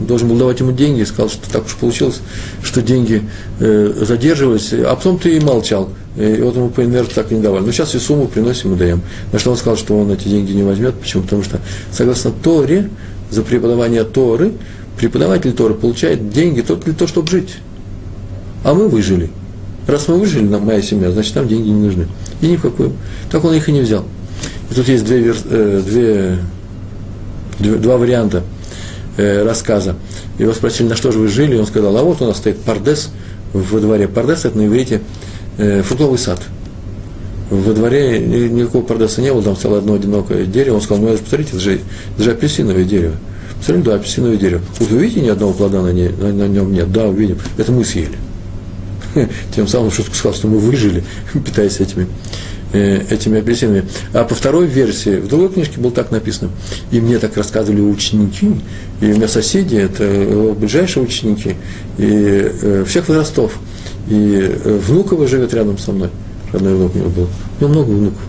[0.08, 2.22] должен был давать ему деньги, сказал, что так уж получилось,
[2.64, 3.24] что деньги
[3.60, 5.90] э, задерживались, а потом ты и молчал.
[6.18, 7.64] И вот ему по инверту так и не давали.
[7.64, 9.02] Но сейчас и сумму приносим и даем.
[9.32, 10.96] На что он сказал, что он эти деньги не возьмет.
[10.96, 11.24] Почему?
[11.24, 12.90] Потому что, согласно Торе,
[13.32, 14.54] за преподавание Торы,
[14.98, 17.56] преподаватель Торы получает деньги только для того, чтобы жить.
[18.64, 19.30] А мы выжили.
[19.90, 22.08] Раз мы выжили, моя семья, значит, нам деньги не нужны.
[22.42, 22.94] И ни в какую.
[23.32, 24.06] Так он их и не взял.
[24.70, 26.38] И тут есть две, э, две,
[27.58, 28.44] две, два варианта
[29.18, 29.96] э, рассказа.
[30.38, 32.60] Его спросили, на что же вы жили, и он сказал, а вот у нас стоит
[32.60, 33.10] пардес
[33.52, 34.08] во дворе.
[34.08, 35.02] Пардес– это на иврите
[35.58, 36.40] э, фруктовый сад.
[37.50, 40.76] Во дворе никакого пардеса не было, там стояло одно одинокое дерево.
[40.76, 41.80] Он сказал, ну, посмотрите, это же,
[42.14, 43.16] это же апельсиновое дерево.
[43.58, 44.62] Посмотрите, да, апельсиновое дерево.
[44.78, 46.92] Вот вы видите, ни одного плода на, ней, на, на нем нет?
[46.92, 47.40] Да, увидим.
[47.58, 48.18] Это мы съели.
[49.56, 52.08] тем самым шутку сказал, что мы выжили, питаясь этими,
[52.74, 53.86] э, этими апельсинами.
[54.14, 56.52] А по второй версии, в другой книжке было так написано,
[56.92, 58.52] и мне так рассказывали ученики,
[59.02, 61.56] и у меня соседи, это его ближайшие ученики,
[61.98, 63.54] и э, всех возрастов,
[64.10, 66.10] и э, внуковый живет рядом со мной,
[66.52, 67.28] родной внук у него был,
[67.60, 68.22] у него много внуков.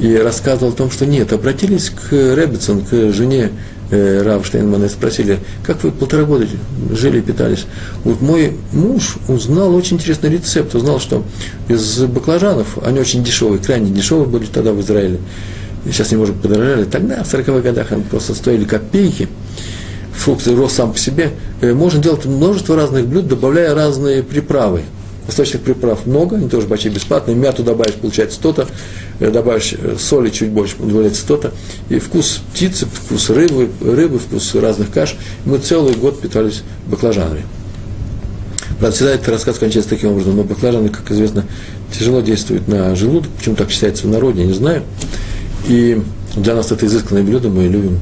[0.00, 3.50] И рассказывал о том, что нет, обратились к Реббитсон, к жене
[3.90, 6.46] э, Рав Штейнмана спросили, как вы полтора года
[6.92, 7.66] жили питались.
[8.04, 11.24] Вот мой муж узнал очень интересный рецепт, узнал, что
[11.68, 15.18] из баклажанов, они очень дешевые, крайне дешевые были тогда в Израиле,
[15.86, 19.28] сейчас немножко подорожали, тогда в 40-х годах они просто стоили копейки,
[20.14, 24.82] фрукт рос сам по себе, э, можно делать множество разных блюд, добавляя разные приправы–
[25.30, 27.36] восточных приправ много, они тоже почти бесплатные.
[27.36, 28.66] Мяту добавишь, получается то-то,
[29.20, 31.52] э, добавишь э, соли чуть больше, получается то-то.
[31.88, 35.16] И вкус птицы, вкус рыбы, рыбы, вкус разных каш.
[35.44, 37.44] Мы целый год питались баклажанами.
[38.78, 41.44] Правда, всегда этот рассказ кончается таким образом, но баклажаны, как известно,
[41.96, 44.82] тяжело действуют на желудок, почему так считается в народе, я не знаю.
[45.68, 46.00] И
[46.34, 48.00] для нас это изысканное блюдо, мы любим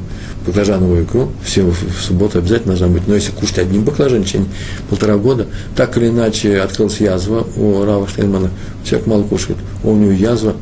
[0.49, 4.49] баклажановую икру, все в, субботу обязательно должна быть, но если кушать одним баклажан в течение
[4.89, 8.51] полтора года, так или иначе открылась язва у Рава Штейнмана,
[8.85, 10.57] человек мало кушает, у него язва,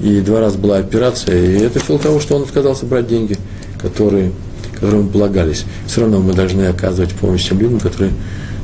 [0.00, 3.36] и два раза была операция, и это в того, что он отказался брать деньги,
[3.80, 4.32] которые,
[4.80, 5.64] ему полагались.
[5.86, 8.12] Все равно мы должны оказывать помощь тем людям, которые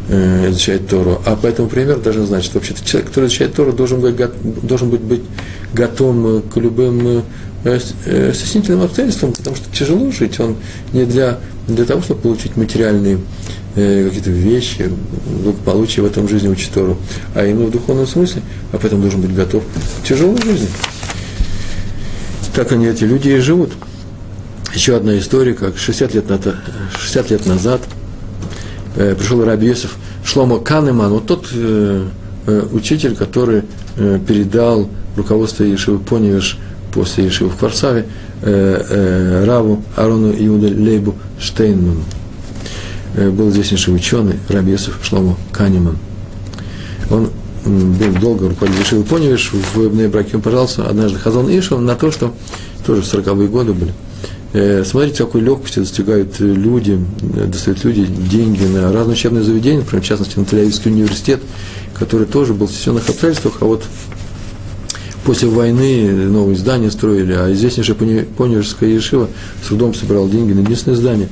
[0.08, 1.20] э, изучают Тору.
[1.24, 4.16] А по этому примеру должен знать, что вообще человек, который изучает Тору, должен быть,
[4.62, 5.22] должен быть, быть
[5.72, 7.22] готов к любым э,
[7.62, 10.56] стеснительным обстоятельствам, потому что тяжело жить, он
[10.92, 13.18] не для, для того, чтобы получить материальные
[13.74, 14.90] э, какие-то вещи,
[15.42, 16.96] благополучие в этом жизни учить Тору,
[17.34, 18.42] а именно в духовном смысле,
[18.72, 19.64] а поэтому должен быть готов
[20.02, 20.68] к тяжелой жизни
[22.58, 23.70] так они, эти люди, и живут.
[24.74, 26.56] Еще одна история, как 60 лет, назад,
[26.98, 27.80] 60 лет назад
[28.96, 29.94] э, пришел Раби Йосиф
[30.24, 32.08] Шломо Канеман, вот тот э,
[32.46, 33.62] э, учитель, который
[33.96, 36.58] э, передал руководство Ешивы Поневиш
[36.92, 38.06] после Ешивы в Кварсаве
[38.42, 42.02] э, э, Раву Арону Иуда Лейбу Штейнману.
[43.14, 45.98] Э, был известнейший ученый Раби Шломо Канеман.
[47.10, 47.30] Он
[47.64, 52.32] был долго руководитель Ишивы Поневиш, в Бнебраке он пожалуйста, однажды Хазон Ишев на то, что
[52.86, 53.92] тоже в 40-е годы были.
[54.54, 56.98] Э, смотрите, какой легкости достигают люди,
[57.34, 61.40] э, достают люди деньги на разные учебные заведения, например, в частности, на Тель-Авивский университет,
[61.98, 63.84] который тоже был в сессионных обстоятельствах, а вот
[65.28, 69.28] после войны новые здания строили, а известнейшая Поневишская Ешива
[69.62, 71.28] с трудом собирал деньги на единственное здание.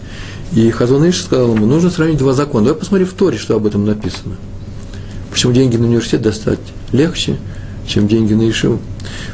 [0.52, 2.66] И Хазон Иш сказал ему, нужно сравнить два закона.
[2.66, 4.36] Давай посмотри в Торе, что об этом написано.
[5.30, 6.58] Почему деньги на университет достать
[6.92, 7.38] легче,
[7.86, 8.80] чем деньги на Ишиву.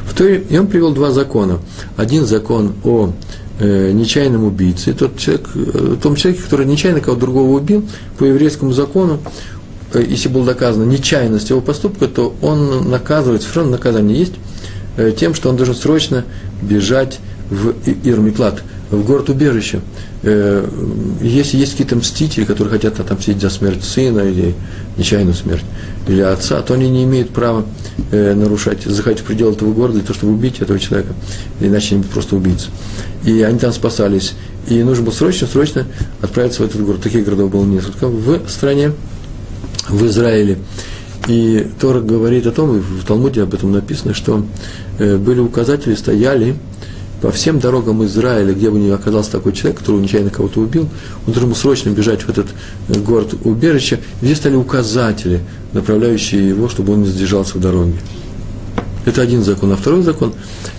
[0.05, 1.59] В той, и он привел два закона.
[1.97, 3.11] Один закон о
[3.59, 7.85] э, нечаянном убийце, тот человек, э, том человеке, который нечаянно кого-то другого убил,
[8.17, 9.19] по еврейскому закону,
[9.91, 14.35] э, если было доказано нечаянность его поступка, то он наказывается, все равно наказание есть,
[15.17, 16.25] тем, что он должен срочно
[16.61, 19.81] бежать в Ирмиклад, в город убежище.
[20.23, 20.65] Э,
[21.21, 24.55] если есть какие-то мстители, которые хотят отомстить за смерть сына или
[24.97, 25.63] нечаянную смерть,
[26.07, 27.65] или отца, то они не имеют права
[28.11, 31.13] э, нарушать, заходить в пределы этого города для того, чтобы убить этого человека,
[31.59, 32.69] иначе они просто убийцы.
[33.25, 34.33] И они там спасались.
[34.67, 35.85] И нужно было срочно, срочно
[36.21, 37.01] отправиться в этот город.
[37.01, 38.93] Таких городов было несколько в стране,
[39.89, 40.57] в Израиле.
[41.27, 44.45] И Тора говорит о том, и в Талмуде об этом написано, что
[44.99, 46.55] э, были указатели, стояли,
[47.21, 50.89] по всем дорогам Израиля, где бы ни оказался такой человек, который нечаянно кого-то убил,
[51.25, 52.47] он должен срочно бежать в этот
[52.89, 55.39] э, город убежище, где стали указатели,
[55.71, 57.95] направляющие его, чтобы он не задержался в дороге.
[59.05, 59.71] Это один закон.
[59.71, 60.33] А второй закон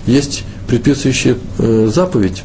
[0.07, 2.43] есть предписывающая э, заповедь,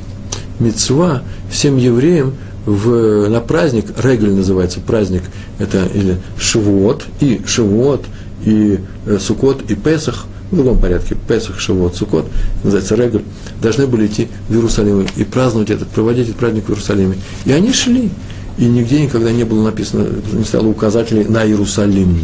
[0.59, 2.35] мецва всем евреям
[2.69, 5.23] в, на праздник, Регель называется праздник,
[5.58, 8.05] это или Шивот, и Шивот,
[8.43, 12.25] и э, Сукот, и Песах– в другом порядке, Песах, Шавуот, Сукот,
[12.63, 13.21] называется Регаль,
[13.62, 17.17] должны были идти в Иерусалим и праздновать этот, проводить этот праздник в Иерусалиме.
[17.45, 18.10] И они шли,
[18.58, 22.17] и нигде никогда не было написано, не стало указателей на Иерусалим.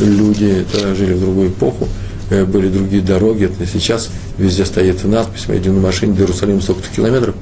[0.00, 0.64] Люди
[0.96, 1.88] жили в другую эпоху,
[2.46, 7.34] были другие дороги, сейчас везде стоит надпись, мы идем на машине до Иерусалима столько-то километров,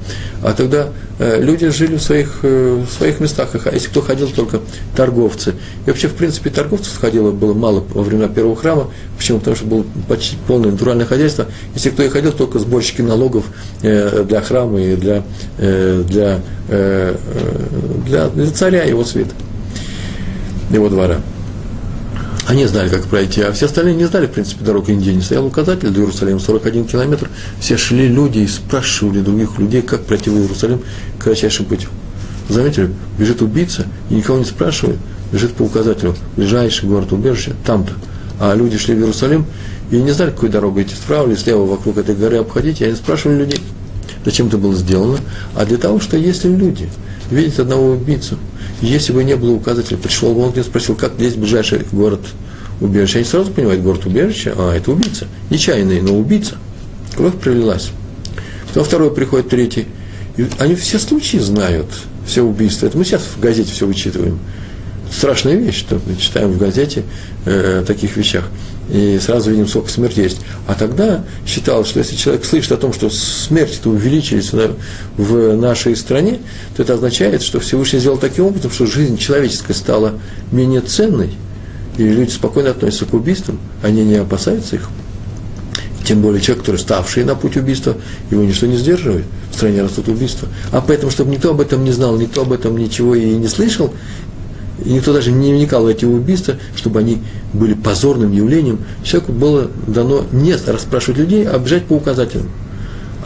[0.43, 4.29] а тогда э, люди жили в своих, э, в своих местах, а если кто ходил,
[4.29, 4.59] только
[4.95, 5.55] торговцы.
[5.85, 9.39] И вообще, в принципе, торговцев ходило было мало во времена первого храма, почему?
[9.39, 11.47] Потому что было почти полное натуральное хозяйство.
[11.73, 13.45] Если кто и ходил, только сборщики налогов
[13.81, 15.23] для храма и для,
[15.57, 19.33] для, для, для царя его света,
[20.71, 21.21] его двора.
[22.51, 25.11] Они знали, как пройти, а все остальные не знали, в принципе, дорогу Индии.
[25.11, 27.29] Не стоял указатель до Иерусалима, 41 километр.
[27.61, 30.81] Все шли люди и спрашивали других людей, как пройти в Иерусалим
[31.17, 31.87] кратчайшим путем.
[32.49, 34.97] Заметили, бежит убийца и никого не спрашивает,
[35.31, 37.93] бежит по указателю, ближайший город убежище, там-то.
[38.37, 39.45] А люди шли в Иерусалим
[39.89, 42.95] и не знали, какой дорогой идти, справа или слева вокруг этой горы обходить, и они
[42.95, 43.61] спрашивали людей,
[44.25, 45.19] зачем это было сделано,
[45.55, 46.89] а для того, что если люди
[47.29, 48.37] видят одного убийцу,
[48.81, 52.21] если бы не было указателя, пришел он и спросил, как здесь ближайший город
[52.79, 53.19] убежище.
[53.19, 55.27] Они сразу понимают, город убежище, а это убийца.
[55.49, 56.55] Нечаянный, но убийца.
[57.15, 57.91] Кровь пролилась.
[58.67, 59.85] Потом второй приходит, третий.
[60.37, 61.87] И они все случаи знают,
[62.25, 62.87] все убийства.
[62.87, 64.39] Это мы сейчас в газете все вычитываем.
[65.11, 67.03] Страшная вещь, что мы читаем в газете
[67.45, 68.45] э, о таких вещах.
[68.91, 70.41] И сразу видим, сколько смерти есть.
[70.67, 74.51] А тогда считалось, что если человек слышит о том, что смерти-то увеличились
[75.17, 76.39] в нашей стране,
[76.75, 80.19] то это означает, что Всевышний сделал таким образом, что жизнь человеческая стала
[80.51, 81.31] менее ценной,
[81.97, 84.89] и люди спокойно относятся к убийствам, они не опасаются их.
[86.03, 87.95] Тем более человек, который ставший на путь убийства,
[88.29, 89.23] его ничто не сдерживает.
[89.51, 90.49] В стране растут убийства.
[90.71, 93.93] А поэтому, чтобы никто об этом не знал, никто об этом ничего и не слышал,
[94.83, 97.21] и никто даже не вникал в эти убийства, чтобы они
[97.53, 102.49] были позорным явлением, человеку было дано не расспрашивать людей, а бежать по указателям.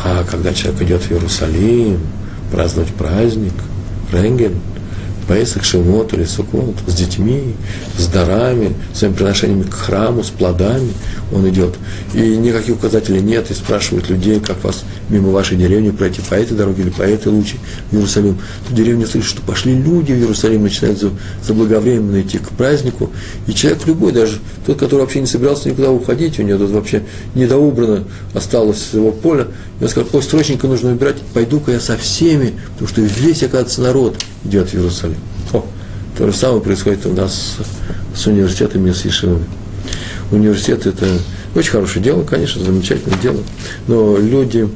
[0.04, 2.00] А когда человек идет в Иерусалим,
[2.52, 3.54] праздновать праздник,
[4.12, 4.54] Ренген,
[5.28, 7.56] Песах, Шивот или Сукот, с детьми,
[7.98, 10.92] с дарами, с своими приношениями к храму, с плодами
[11.32, 11.76] он идет.
[12.14, 16.56] И никаких указателей нет, и спрашивают людей, как вас мимо вашей деревни пройти по этой
[16.56, 17.58] дороге или по этой луче
[17.92, 18.38] в Иерусалим.
[18.70, 21.04] В деревне слышит, что пошли люди в Иерусалим, начинают
[21.44, 23.10] заблаговременно идти к празднику.
[23.48, 27.04] И человек любой, даже тот, который вообще не собирался никуда уходить, у него тут вообще
[27.34, 29.48] недоубрано осталось его поле,
[29.80, 33.82] и он сказал, ой, срочненько нужно убирать, пойду-ка я со всеми, потому что весь, оказывается,
[33.82, 35.18] народ идет в Иерусалим.
[35.54, 35.66] О,
[36.18, 37.58] то же самое происходит у нас
[38.16, 39.46] с университетами и с Ешивами.
[40.32, 41.08] Университет– это
[41.56, 43.40] очень хорошее дело, конечно, замечательное дело,
[43.88, 44.68] но люди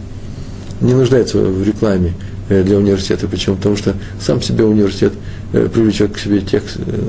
[0.81, 2.13] не нуждаются в рекламе
[2.49, 3.27] э, для университета.
[3.27, 3.55] Почему?
[3.55, 5.13] Потому что сам себе университет
[5.53, 7.01] э, привлечет к себе тех, э,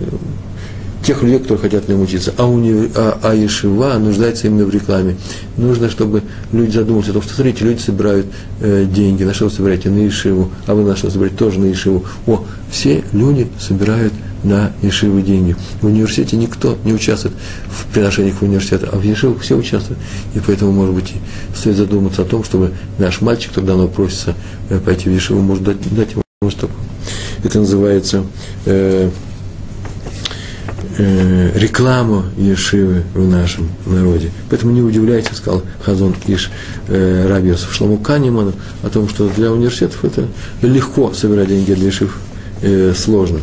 [1.03, 2.35] тех людей, которые хотят в нем учиться.
[2.37, 2.91] А, уни...
[2.95, 5.17] а, а Ешива нуждается именно в рекламе.
[5.57, 8.27] Нужно, чтобы люди задумались о том, что, смотрите, люди собирают
[8.61, 9.91] э, деньги, на что вы собираете?
[9.91, 10.51] На Ешиву.
[10.67, 11.37] А вы на что собираете?
[11.37, 12.05] Тоже на Ешиву.
[12.27, 15.57] О, все люди собирают на Ешивы деньги.
[15.81, 17.35] В университете никто не участвует
[17.69, 20.01] в приношениях в университет, а в Ешивах все участвуют.
[20.35, 21.13] И поэтому, может быть,
[21.55, 24.35] стоит задуматься о том, чтобы наш мальчик, когда он просится
[24.69, 26.71] э, пойти в Ешиву, может дать, дать ему что
[27.45, 28.25] Это называется
[28.65, 29.11] э,
[30.99, 34.31] э, рекламу Ешивы в нашем народе.
[34.49, 36.51] Поэтому не удивляйтесь, сказал Хазон Иш
[36.89, 40.27] э, Рабиосов Шламу Канеману, о том, что для университетов это
[40.63, 42.19] легко собирать деньги для Ешив,
[42.63, 43.41] э, сложно.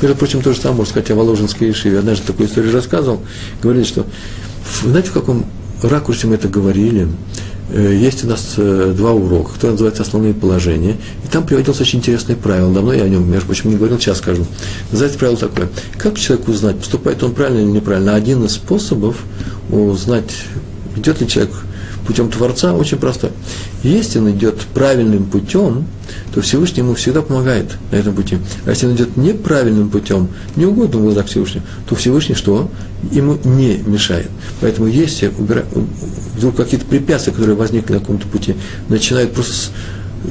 [0.00, 1.98] Между прочим, то же самое можно сказать о Воложенской Ешиве.
[1.98, 3.20] Однажды такую историю рассказывал.
[3.62, 4.06] Говорили, что,
[4.82, 5.46] знаете, в каком
[5.82, 7.08] ракурсе мы это говорили?
[7.74, 11.98] Э, есть у нас э, два урока, который называется «Основные положения», и там приводилось очень
[11.98, 14.46] интересное правило, давно я о нем, между прочим, не говорил, сейчас скажу.
[14.92, 18.14] Называется правило такое, как человек узнать, поступает он правильно или неправильно?
[18.14, 19.24] Один из способов
[19.70, 20.32] узнать,
[20.94, 21.52] идет ли человек
[22.06, 23.30] путем Творца очень простой.
[23.82, 25.86] Если он идет правильным путем,
[26.34, 28.38] то Всевышний ему всегда помогает на этом пути.
[28.66, 32.70] А если он идет неправильным путем, неугодным в глазах Всевышнего, то Всевышний что?
[33.10, 34.28] Ему не мешает.
[34.60, 35.32] Поэтому если
[36.36, 38.56] вдруг какие-то препятствия, которые возникли на каком-то пути,
[38.88, 39.70] начинают просто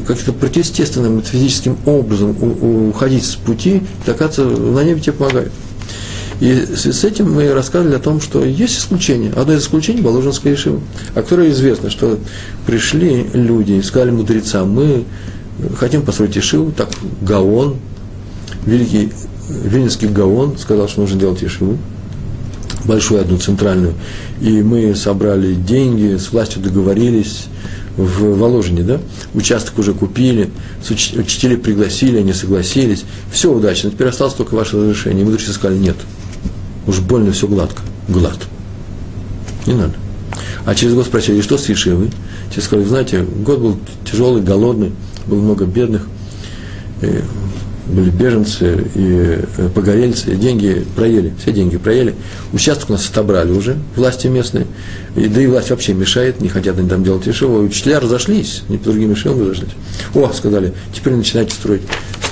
[0.08, 2.36] как-то противоестественным физическим образом
[2.90, 5.52] уходить с пути, так на небе тебе помогают.
[6.40, 9.32] И с этим мы рассказывали о том, что есть исключение.
[9.34, 10.82] Одно из исключений– Воложенская Ешива,
[11.16, 12.20] о которой известно, что
[12.66, 15.06] пришли люди и сказали мудрецам, мы
[15.78, 16.90] хотим построить Ешиву, так
[17.22, 17.78] Гаон,
[18.66, 19.12] великий
[19.50, 21.78] Вильнинский Гаон сказал, что нужно делать Ешиву,
[22.86, 23.94] большую одну центральную,
[24.42, 27.48] и мы собрали деньги, с властью договорились,
[27.96, 29.00] в Воложине, да,
[29.34, 30.50] участок уже купили,
[30.90, 35.22] учителей пригласили, они согласились, все удачно, теперь осталось только ваше разрешение.
[35.22, 35.96] И мудрецы сказали, нет,
[36.88, 37.82] Уж больно все гладко.
[38.08, 38.38] Глад.
[39.66, 39.94] Не надо.
[40.66, 42.12] А через год спросили, что с Ешивой?
[42.54, 43.78] Те сказали, знаете, год был
[44.10, 44.92] тяжелый, голодный,
[45.26, 46.08] было много бедных,
[47.02, 47.22] и
[47.86, 52.16] были беженцы и э, погорельцы, и деньги проели, все деньги проели.
[52.54, 54.68] Участок у нас отобрали уже, власти местные,
[55.16, 57.62] и, да и власть вообще мешает, не хотят они там делать Ешиву.
[57.62, 59.74] Учителя разошлись, не по другим Ешивам разошлись.
[60.14, 61.82] О, сказали, теперь начинайте строить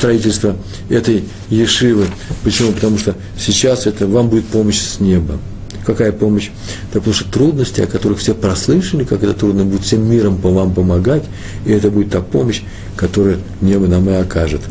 [0.02, 0.56] строительства
[0.90, 2.08] этой Ешивы.
[2.44, 2.72] Почему?
[2.72, 5.38] Потому что сейчас это вам будет помощь с неба.
[5.86, 6.50] Какая помощь?
[6.92, 10.50] Да потому что трудности, о которых все прослышали, как это трудно будет всем миром по
[10.50, 11.24] вам помогать,
[11.68, 12.64] и это будет та помощь,
[12.96, 14.62] которую небо нам и окажет.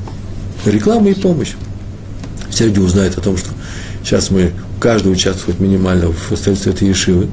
[0.67, 1.53] Реклама и помощь.
[2.51, 3.51] Все люди узнают о том, что
[4.03, 7.29] сейчас мы, каждый участвует минимально в строительстве этой Ешивы,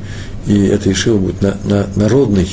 [0.46, 2.48] и эта Ешива будет на, на, народной.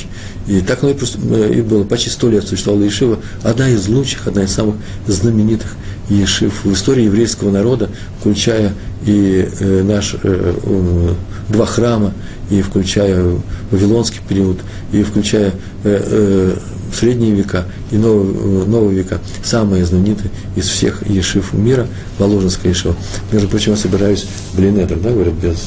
[0.47, 1.83] И так оно и, э, и было.
[1.83, 3.19] Почти сто лет существовала Ешива.
[3.43, 4.75] Одна из лучших, одна из самых
[5.07, 5.75] знаменитых
[6.09, 8.73] Ешив в истории еврейского народа, включая
[9.05, 11.13] и э, наш, э, э,
[11.49, 12.13] два храма,
[12.49, 13.23] и включая
[13.71, 14.59] Вавилонский период,
[14.91, 15.53] и включая э,
[15.83, 16.55] э,
[16.93, 19.19] средние века и новые, э, новые века.
[19.43, 21.87] Самая знаменитая из всех Ешив мира,
[22.19, 22.95] Воложенская Ешива.
[23.31, 25.57] Между прочим, я собираюсь в Блинедр, да, говорят, без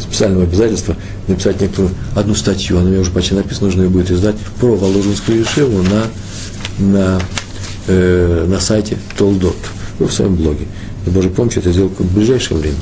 [0.00, 0.96] специального обязательства
[1.28, 4.74] написать некоторую одну статью, она у меня уже почти написана, нужно ее будет издать, про
[4.74, 6.06] Воложенскую Ешеву на,
[6.78, 7.20] на,
[7.86, 9.56] э, на сайте Толдот,
[9.98, 10.66] в своем блоге.
[11.06, 12.76] И Божьей помощью это сделаю в ближайшее время.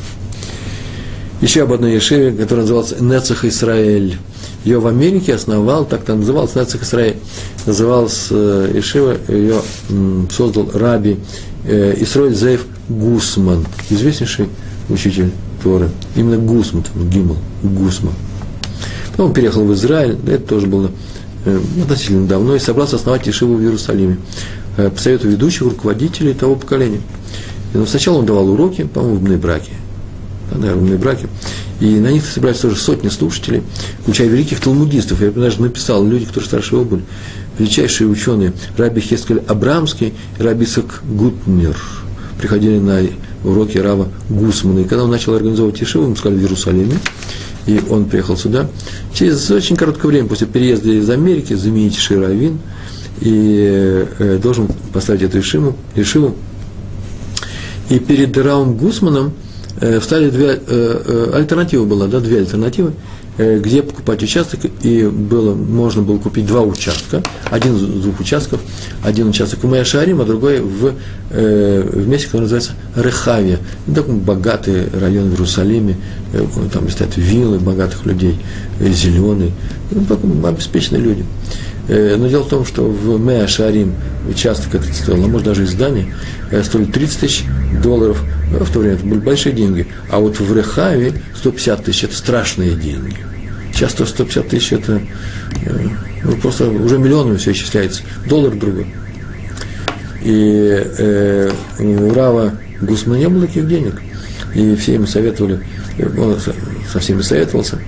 [1.40, 4.16] Еще об одной Ешеве, которая называлась Нецах Исраэль.
[4.64, 7.16] Ее в Америке основал, так там назывался Нецах Исраэль.
[7.66, 8.80] Назывался э,
[9.28, 9.61] ее
[10.30, 11.18] создал раби
[11.66, 14.48] э, Исроэль Зеев Гусман, известнейший
[14.88, 15.90] учитель Торы.
[16.16, 18.14] Именно Гусман, Гимл, Гусман.
[19.14, 20.90] Потом он переехал в Израиль, это тоже было
[21.44, 24.18] э, относительно давно, и собрался основать Ешиву в Иерусалиме
[24.77, 27.00] э, по совету ведущих руководителей того поколения.
[27.74, 29.70] Но ну, сначала он давал уроки, по-моему, в браке.
[30.50, 31.29] Да, наверное, в браке.
[31.79, 33.62] И на них собирались тоже сотни слушателей,
[34.00, 35.21] включая великих талмудистов.
[35.21, 37.02] Я даже написал, люди, которые старше его были,
[37.56, 41.77] величайшие ученые Раби Хескель Абрамский и Раби Сак Гутнер
[42.40, 43.00] приходили на
[43.44, 44.81] уроки Рава Гусмана.
[44.81, 46.98] И когда он начал организовывать Ешиву, мы сказали в Иерусалиме,
[47.67, 48.69] и он приехал сюда,
[49.12, 52.58] через очень короткое время после переезда из Америки заменить Ширавин,
[53.21, 56.35] и э, должен поставить эту Ешиву, Ешиву.
[57.88, 59.35] И перед Равом Гусманом
[59.81, 62.92] э, встали две, э, э, альтернативы была, да, две альтернативы–
[63.38, 68.60] где покупать участок, и было, можно было купить два участка, один из двух участков,
[69.02, 70.94] один участок в Майашарим, а другой в,
[71.30, 73.58] э, в месте, которое называется Рехавия.
[73.92, 75.96] Такой богатый район в Иерусалиме,
[76.32, 78.38] э, там стоят виллы богатых людей,
[78.78, 79.52] э, зеленый,
[79.90, 81.24] ну, обеспеченные люди.
[81.88, 83.94] Э, но дело в том, что в Меашарим
[84.28, 86.14] участок этот стоил, а может даже и здание,
[86.50, 87.44] э, стоит 30 тысяч
[87.82, 89.87] долларов, в то время это были большие деньги.
[90.10, 93.16] А вот в Рехаве 150 тысяч– это страшные деньги.
[93.74, 95.02] Часто 150 тысяч– это
[95.64, 95.88] э,
[96.22, 98.02] ну, просто уже миллионами все исчисляется.
[98.28, 98.87] Доллар другой.
[100.22, 104.00] И э, у Рава Гусмана не было таких денег.
[104.54, 105.60] И все ему советовали,
[106.16, 106.38] он
[106.90, 107.78] со всеми советовался.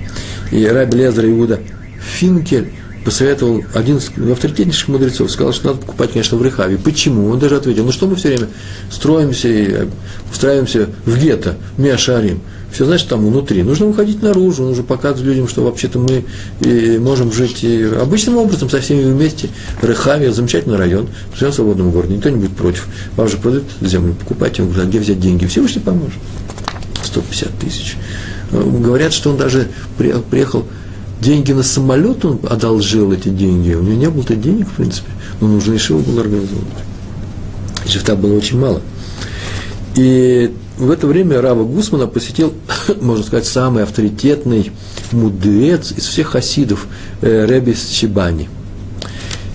[0.50, 1.60] И Раби Лезер Иуда
[2.00, 2.72] Финкель
[3.06, 6.76] посоветовал один из авторитетнейших мудрецов, сказал, что надо покупать, конечно, в Рехаве.
[6.76, 7.30] Почему?
[7.30, 8.48] Он даже ответил, ну что мы все время
[8.90, 9.86] строимся и э,
[10.32, 12.40] устраиваемся в гетто, в Миашарим.
[12.72, 13.62] Все значит там внутри.
[13.62, 16.24] Нужно выходить наружу, нужно показывать людям, что вообще-то мы
[16.60, 17.64] и можем жить
[17.96, 19.50] обычным образом со всеми вместе.
[19.82, 22.88] Рехавия, замечательный район, живем в свободном городе, никто не будет против.
[23.14, 25.46] Вам же продают землю, покупайте, он говорит, а где взять деньги?
[25.46, 26.18] Всевышний поможет.
[27.04, 27.96] 150 тысяч.
[28.50, 30.66] Э, говорят, что он даже приехал
[31.20, 35.10] деньги на самолет он одолжил эти деньги, у него не было-то денег, в принципе,
[35.40, 36.68] но нужно еще его было организовывать.
[37.86, 38.80] Шрифта было очень мало.
[39.94, 42.52] И в это время Рава Гусмана посетил,
[43.00, 44.72] можно сказать, самый авторитетный
[45.12, 46.86] мудрец из всех хасидов,
[47.22, 48.48] э, Ребис Чебани.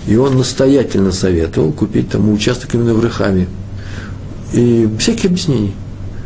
[0.06, 3.46] И он настоятельно советовал купить тому участок именно в Рехаме.
[4.52, 5.74] И всякие объяснений.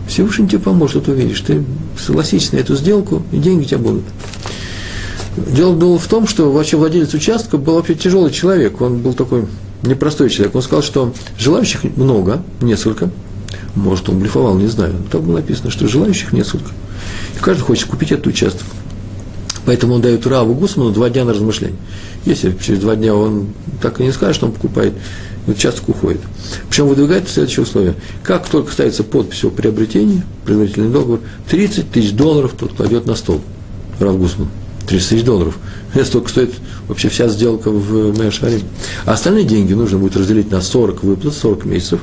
[0.08, 1.40] Всевышний тебе поможет, ты увидишь.
[1.40, 1.62] Ты
[1.98, 4.04] согласись на эту сделку, и деньги у тебя будут.
[5.36, 9.46] Дело было в том, что вообще владелец участка был вообще тяжелый человек, он был такой
[9.82, 10.54] непростой человек.
[10.54, 13.10] Он сказал, что желающих много, несколько,
[13.74, 14.94] может, он блефовал, не знаю.
[15.12, 16.70] Там было написано, что желающих несколько.
[17.36, 18.66] И каждый хочет купить этот участок.
[19.66, 21.76] Поэтому он дает Раву Гусману два дня на размышление.
[22.24, 23.48] Если через два дня он
[23.82, 24.94] так и не скажет, что он покупает,
[25.46, 26.20] участок уходит.
[26.68, 27.94] Причем выдвигает следующее условие.
[28.22, 31.20] Как только ставится подпись о приобретении, предварительный договор,
[31.50, 33.40] 30 тысяч долларов тот кладет на стол.
[33.98, 34.48] Рав Гусман.
[34.86, 35.58] 30 тысяч долларов.
[35.94, 36.54] Это столько стоит
[36.88, 38.60] вообще вся сделка в Мэшаре.
[39.04, 42.00] А остальные деньги нужно будет разделить на 40 выплат, 40 месяцев.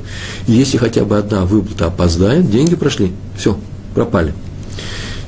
[0.47, 3.11] И если хотя бы одна выплата опоздает, деньги прошли.
[3.37, 3.57] Все,
[3.93, 4.33] пропали.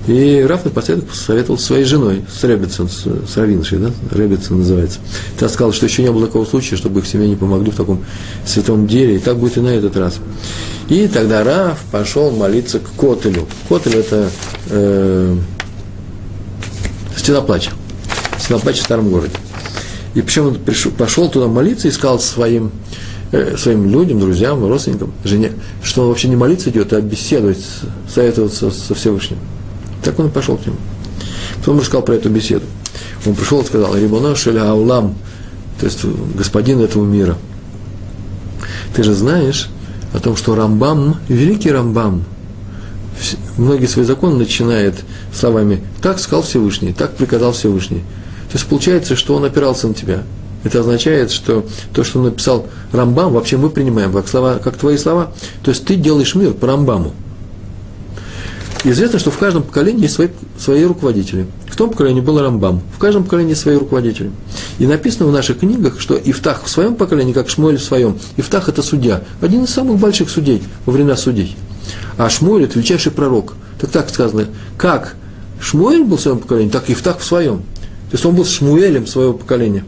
[0.07, 4.99] И Раф напоследок посоветовал своей женой, с Ребетсон, с, с Равиншей, да, Ребетсон называется.
[5.39, 8.05] Та сказала, что еще не было такого случая, чтобы их семье не помогли в таком
[8.45, 10.17] святом деле, и так будет и на этот раз.
[10.89, 13.47] И тогда Раф пошел молиться к Котелю.
[13.67, 14.29] Котель– это
[14.69, 15.37] э,
[17.15, 17.71] Стена плача.
[18.39, 19.33] Стена плача в старом городе.
[20.13, 22.71] И причем он пришел, пошел туда молиться и сказал своим,
[23.31, 25.51] э, своим людям, друзьям, родственникам, жене,
[25.83, 27.63] что он вообще не молиться идет, а беседовать,
[28.07, 29.37] советоваться со Всевышним.
[30.03, 30.77] Так он и пошел к нему.
[31.57, 32.65] Потом рассказал про эту беседу.
[33.25, 35.15] Он пришел и сказал, Рибона Шеля Аулам,
[35.79, 36.05] то есть
[36.35, 37.37] господин этого мира.
[38.95, 39.69] Ты же знаешь
[40.13, 42.23] о том, что Рамбам, великий Рамбам,
[43.57, 44.95] многие свои законы начинает
[45.33, 48.03] словами «так сказал Всевышний», «так приказал Всевышний».
[48.51, 50.23] То есть получается, что он опирался на тебя.
[50.63, 54.97] Это означает, что то, что он написал Рамбам, вообще мы принимаем как, слова, как твои
[54.97, 55.31] слова.
[55.63, 57.13] То есть ты делаешь мир по Рамбаму.
[58.83, 61.47] Известно, что в каждом поколении есть свои, свои руководители.
[61.67, 64.31] В том поколении был Рамбам, в каждом поколении свои руководители.
[64.77, 68.17] И написано в наших книгах, что Ифтах в своем поколении, как Шмуэль в своем.
[68.37, 71.57] Ифтах– это судья, один из самых больших судей во времена судей.
[72.17, 73.53] А Шмуэль– это величайший пророк.
[73.79, 75.15] Так так сказано, как
[75.59, 77.57] Шмуэль был в своем поколении, так и Ифтах в своем.
[77.57, 79.83] То есть он был Шмуэлем своего поколения.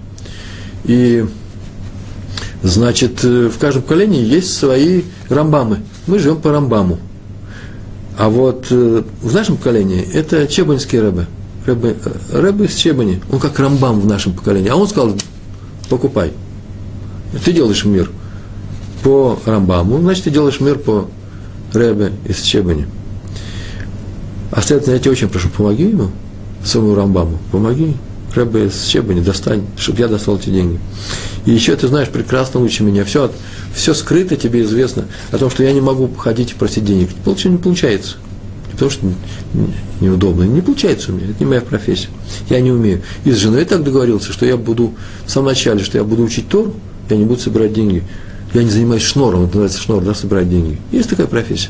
[0.85, 1.25] И,
[2.63, 5.79] значит, э, в каждом поколении есть свои рамбамы.
[6.07, 6.99] Мы живем по рамбаму.
[8.17, 11.27] А вот э, в нашем поколении это чебаньский рэбе.
[11.65, 13.21] Рэбе, э, рэбе из Чебани.
[13.31, 14.69] Он как рамбам в нашем поколении.
[14.69, 15.15] А он сказал,
[15.89, 16.31] покупай.
[17.43, 18.09] Ты делаешь мир
[19.03, 21.07] по рамбаму, значит, ты делаешь мир по
[21.73, 22.87] Рэбе из Чебани.
[24.51, 26.09] А следовательно, я тебя очень прошу, помоги ему,
[26.63, 27.95] своему Рамбаму, помоги.
[28.33, 30.79] Рэбе из Чебани, достань, чтобы я достал эти деньги.
[31.45, 33.31] И еще ты знаешь прекрасно лучше меня, все,
[33.73, 37.09] все скрыто тебе известно о том, что я не могу ходить и просить денег.
[37.23, 38.15] Получается, не получается.
[38.67, 39.07] Не потому что
[40.01, 40.43] неудобно.
[40.43, 42.09] Не получается у меня, это не моя профессия.
[42.49, 43.01] Я не умею.
[43.25, 44.93] И с женой так договорился, что я буду
[45.25, 46.73] в самом начале, что я буду учить Тору,
[47.09, 48.03] я не буду собирать деньги.
[48.57, 50.79] Я не занимаюсь шнором, это называется шнор, да, собирать деньги.
[50.91, 51.69] Есть такая профессия.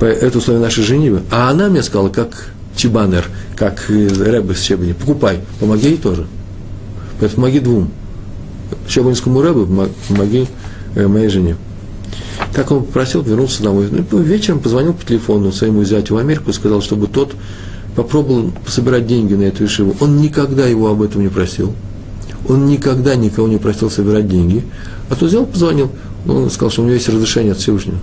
[0.00, 1.20] Это условие нашей женитьбы.
[1.30, 6.26] А она мне сказала, как Чебанер, как Рэбе с Чебани, покупай, помоги ей тоже.
[7.20, 7.90] Поэтому помоги двум.
[8.88, 9.66] Чебанинскому Рэбе
[10.08, 10.46] помоги
[10.94, 11.54] э, моей жене.
[12.54, 13.86] Так он попросил, вернулся домой.
[13.90, 17.34] Ну, вечером позвонил по телефону своему зятю в Америку и сказал, чтобы тот
[17.94, 19.94] попробовал собирать деньги на эту ишиву.
[20.00, 21.74] Он никогда его об этом не просил.
[22.48, 24.64] Он никогда никого не просил собирать деньги.
[25.08, 25.90] А то взял, позвонил.
[26.26, 27.98] Он сказал, что у него есть разрешение от Всевышнего.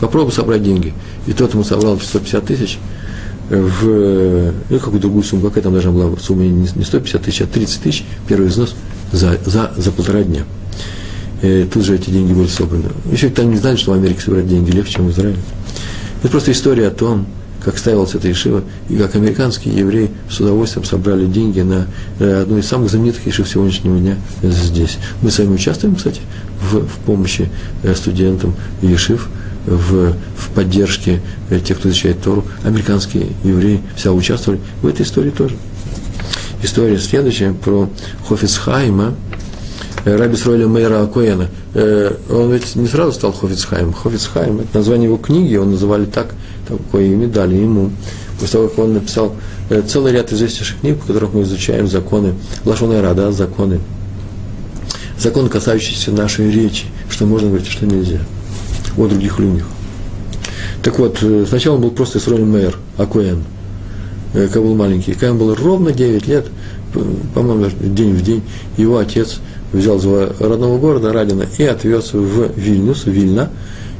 [0.00, 0.92] Попробуй собрать деньги.
[1.26, 2.78] И тот ему собрал 150 тысяч
[3.50, 7.82] в ну, какую другую сумму, какая там должна была сумма, не 150 тысяч, а 30
[7.82, 8.74] тысяч, первый взнос
[9.12, 10.44] за, за, за полтора дня.
[11.42, 12.84] И тут же эти деньги были собраны.
[13.12, 15.38] Еще там не знали, что в Америке собирать деньги легче, чем в Израиле.
[16.20, 17.26] Это просто история о том,
[17.64, 21.86] как ставилась эта Ишива, и как американские евреи с удовольствием собрали деньги на
[22.18, 24.98] э, одну из самых знаменитых Ишив сегодняшнего дня здесь.
[25.22, 26.20] Мы с вами участвуем, кстати,
[26.60, 27.48] в, в помощи
[27.82, 29.28] э, студентам Ешив,
[29.66, 32.44] в, в поддержке э, тех, кто изучает Тору.
[32.64, 35.56] Американские евреи вся участвовали в этой истории тоже.
[36.62, 37.88] История следующая про
[38.28, 39.14] Хофицхайма,
[40.04, 41.48] Раби Сройля Мейра Акоена.
[41.74, 43.92] Он ведь не сразу стал Хофицхайм.
[43.92, 46.34] Хофицхайм– это название его книги, его называли так,
[46.66, 47.90] такое имя дали ему.
[48.38, 49.36] После того, как он написал
[49.70, 52.34] э, целый ряд известнейших книг, в которых мы изучаем законы
[52.64, 53.80] Лашона Рада, законы,
[55.18, 58.20] законы, касающиеся нашей речи, что можно говорить, а что нельзя,
[58.96, 59.66] о других людях.
[60.82, 63.42] Так вот, э, сначала он был просто Исроэль Мэр, Акуэн,
[64.34, 65.12] э, когда был маленький.
[65.12, 66.46] Когда ему было ровно 9 лет,
[67.34, 68.42] по-моему, день в день,
[68.76, 69.40] его отец
[69.72, 70.04] взял из
[70.40, 73.50] родного города Радина и отвез в Вильнюс, Вильна,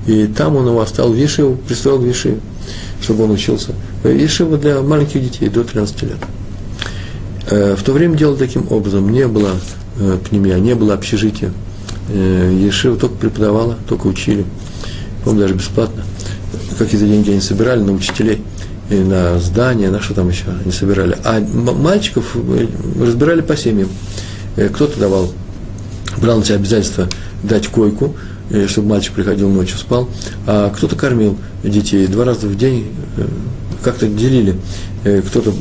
[0.06, 2.40] и там он его оставил в Ешиву, пристроил в Ешиву
[3.04, 3.72] чтобы он учился.
[4.02, 6.18] Ешива для маленьких детей до 13 лет.
[7.50, 9.10] Э, в то время делали таким образом.
[9.10, 9.50] Не было
[9.98, 11.52] э, пнемия, не было общежития.
[12.08, 14.44] Э, Ешива только преподавала, только учили.
[15.22, 16.02] По-моему, даже бесплатно.
[16.78, 18.42] Какие-то деньги они собирали на учителей,
[18.90, 21.16] и на здания, на что там еще они собирали.
[21.24, 22.36] А мальчиков
[23.00, 23.88] разбирали по семьям.
[24.56, 25.30] Кто-то давал,
[26.18, 27.08] брал на себя обязательство
[27.42, 28.14] дать койку,
[28.68, 30.08] чтобы мальчик приходил ночью, спал,
[30.46, 33.26] а кто-то кормил детей два раза в день, э,
[33.82, 34.56] как-то делили,
[35.04, 35.52] э, кто-то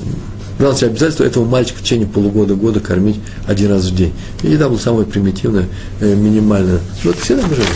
[0.59, 4.13] брал себе обязательство этого мальчика в течение полугода, года кормить один раз в день.
[4.43, 5.67] И еда была самая примитивная,
[5.99, 6.79] минимальная.
[7.03, 7.67] Вот все так жили.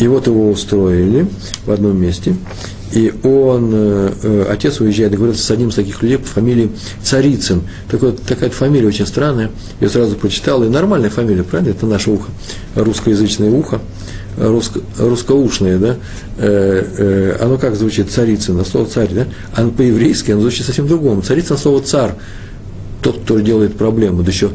[0.00, 1.28] И вот его устроили
[1.64, 2.34] в одном месте,
[2.92, 3.74] и он,
[4.48, 6.70] отец уезжает, договорился с одним из таких людей по фамилии
[7.02, 7.62] Царицын.
[7.90, 9.50] Так вот, такая фамилия очень странная,
[9.80, 11.70] я сразу прочитал, и нормальная фамилия, правильно?
[11.70, 12.30] Это наше ухо,
[12.74, 13.80] русскоязычное ухо
[14.36, 15.96] русско, русскоушное, да,
[16.38, 18.10] э, э, оно как звучит?
[18.10, 21.22] Царицына, слово царь, да, оно по-еврейски, оно звучит совсем другому.
[21.22, 22.14] Царицын слово царь,
[23.02, 24.50] тот, кто делает проблему, да еще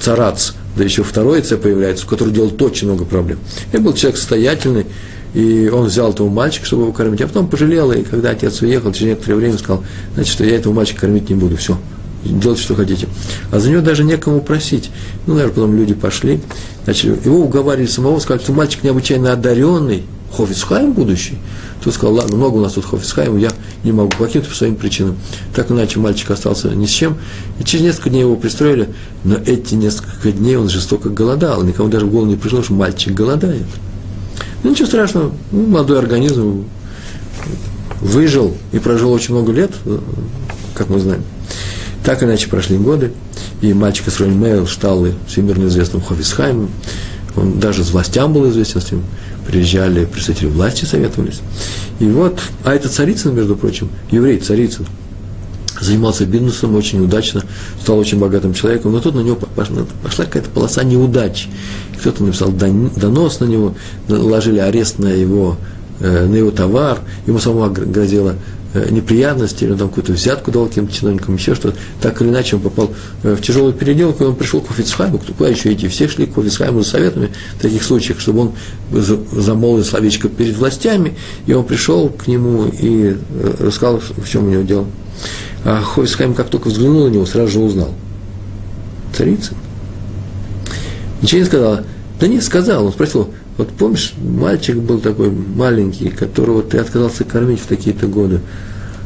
[0.00, 3.38] царац, да еще второе «ц» появляется, который делает очень много проблем.
[3.72, 4.86] Я был человек состоятельный,
[5.34, 8.92] и он взял этого мальчика, чтобы его кормить, а потом пожалел, и когда отец уехал,
[8.92, 11.78] через некоторое время сказал, значит, что я этого мальчика кормить не буду, все,
[12.24, 13.08] делайте, что хотите.
[13.50, 14.90] А за него даже некому просить.
[15.26, 16.40] Ну, наверное, потом люди пошли,
[16.86, 20.04] начали, его уговаривали самого, сказали, что мальчик необычайно одаренный,
[20.36, 21.36] Хофисхайм будущий.
[21.84, 23.50] Тот сказал, ладно, много у нас тут Хофисхайм, я
[23.84, 25.16] не могу по каким-то своим причинам.
[25.54, 27.18] Так иначе мальчик остался ни с чем.
[27.58, 28.88] И через несколько дней его пристроили,
[29.24, 31.62] но эти несколько дней он жестоко голодал.
[31.62, 33.66] Никому даже в голову не пришло, что мальчик голодает.
[34.62, 36.64] Ну, ничего страшного, ну, молодой организм
[38.00, 39.72] выжил и прожил очень много лет,
[40.74, 41.22] как мы знаем.
[42.04, 43.12] Так иначе прошли годы,
[43.60, 46.70] и мальчик из Мейл стал всемирно известным Хофисхаймом,
[47.36, 49.04] он даже с властям был известен, с ним
[49.46, 51.40] приезжали представители власти, советовались.
[52.00, 54.86] И вот, а это Царицын, между прочим, еврей Царицын,
[55.80, 57.42] занимался бизнесом очень удачно,
[57.80, 61.48] стал очень богатым человеком, но тут на него пошла, пошла какая-то полоса неудач.
[61.98, 63.74] Кто-то написал донос на него,
[64.08, 65.56] наложили арест на его,
[66.00, 68.36] э, на его товар, ему самому грозило
[68.74, 71.76] неприятности, или он там какую-то взятку дал каким-то чиновникам, еще что-то.
[72.00, 72.90] Так или иначе он попал
[73.22, 75.88] э, в тяжелую переделку, и он пришел к Офицхайму, куда еще идти?
[75.88, 78.52] Все шли к Офицхайму за советами в таких случаях, чтобы он
[78.90, 81.16] замолвил словечко перед властями,
[81.46, 84.86] и он пришел к нему и э, рассказал, в чем у него дело.
[85.64, 87.94] А Хофицхайм, как только взглянул на него, сразу же узнал.
[89.16, 89.54] Царица.
[91.20, 91.84] Ничего не сказала.
[92.18, 97.60] Да не сказал, он спросил, вот помнишь, мальчик был такой маленький, которого ты отказался кормить
[97.60, 98.40] в такие-то годы.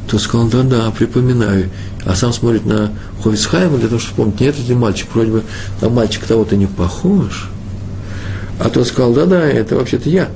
[0.08, 1.68] То сказал, да-да, припоминаю.
[2.04, 2.92] А сам смотрит на
[3.22, 5.42] Ховицхайма для того, чтобы вспомнить, нет, это мальчик, вроде бы
[5.80, 7.50] на мальчик того-то не похож.
[8.60, 10.28] А тот сказал, да-да, это вообще-то я.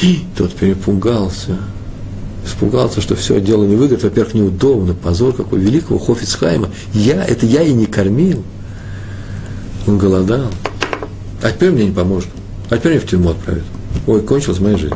[0.00, 1.58] И тот перепугался.
[2.46, 4.08] испугался, что все дело не выгодно.
[4.08, 6.70] Во-первых, неудобно, позор какой великого Хофицхайма.
[6.94, 8.44] Я, это я и не кормил.
[9.88, 10.50] Он голодал.
[11.42, 12.28] А теперь мне не поможет.
[12.70, 13.64] А теперь меня в тюрьму отправят.
[14.06, 14.94] Ой, кончилась моя жизнь.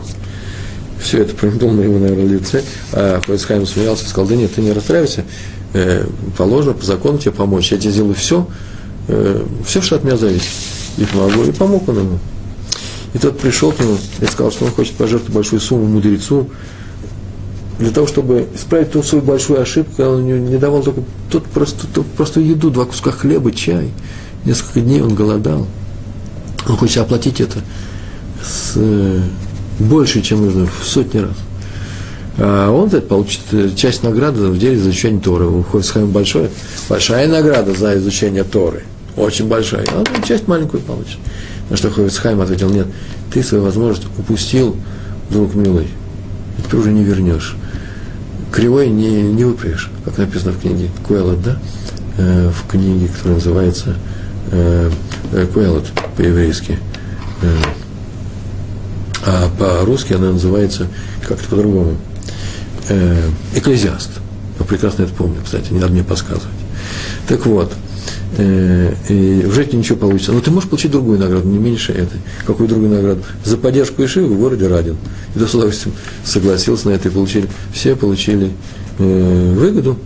[1.01, 2.63] Все это промелькнуло на его, наверное, лице.
[2.93, 5.25] А Хофицхайм смеялся сказал, да нет, ты не расстраивайся.
[5.75, 6.07] Э,
[6.39, 7.73] положено по закону тебе помочь.
[7.73, 8.47] Я тебе сделаю все,
[9.09, 10.49] э, все, что от меня зависит.
[10.97, 11.45] И помогу.
[11.45, 12.19] И помог он ему.
[13.13, 16.49] И тот пришел к нему и сказал, что он хочет пожертвовать большую сумму мудрецу,
[17.79, 22.07] для того, чтобы исправить ту свою большую ошибку, он не давал только тот просто, тот
[22.07, 23.91] просто еду, два куска хлеба, чай.
[24.45, 25.67] Несколько дней он голодал.
[26.69, 27.59] Он хочет оплатить это
[28.43, 29.21] с, э,
[29.79, 31.37] больше, чем нужно, в сотни раз.
[32.39, 35.47] А он это получит э, часть награды в деле за изучение Торы.
[35.47, 36.51] У Хойсхайма большое,
[36.89, 38.83] большая награда за изучение Торы.
[39.17, 39.85] Очень большая.
[39.93, 41.19] А он часть маленькую получит.
[41.71, 42.87] На что Хойсхайм ответил, нет,
[43.33, 44.77] ты свою возможность упустил,
[45.31, 45.89] друг милый.
[46.59, 47.57] И ты уже не вернешь
[48.55, 51.59] кривой не, не выправишь, как написано в книге Куэлот, да?
[52.17, 53.97] Э, в книге, которая называется
[54.53, 54.91] э,
[55.33, 55.87] э Куэлот
[56.17, 56.79] по-еврейски.
[57.43, 57.57] Э,
[59.27, 60.89] а по-русски она называется
[61.27, 61.97] как-то по-другому.
[62.89, 64.11] Э, Экклезиаст.
[64.59, 66.49] Я прекрасно это помню, кстати, не надо мне подсказывать.
[67.27, 67.73] Так вот,
[68.37, 70.33] э, и в жизни ничего получится.
[70.33, 72.21] Но ты можешь получить другую награду, не меньше этой.
[72.47, 73.23] Какую другую награду?
[73.45, 74.97] За поддержку Ишивы в городе Радин.
[75.35, 77.49] И с удовольствием согласился на это и получили.
[77.73, 78.53] Все получили
[78.99, 79.99] выгоду,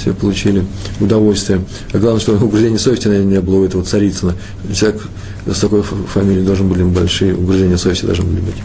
[0.00, 0.64] все получили
[0.98, 1.62] удовольствие.
[1.92, 4.34] А главное, что угрызения совести, наверное, не было у этого Царицына.
[4.74, 5.02] Человек
[5.46, 8.56] с такой фамилией должен были большие угрызения совести должны были быть.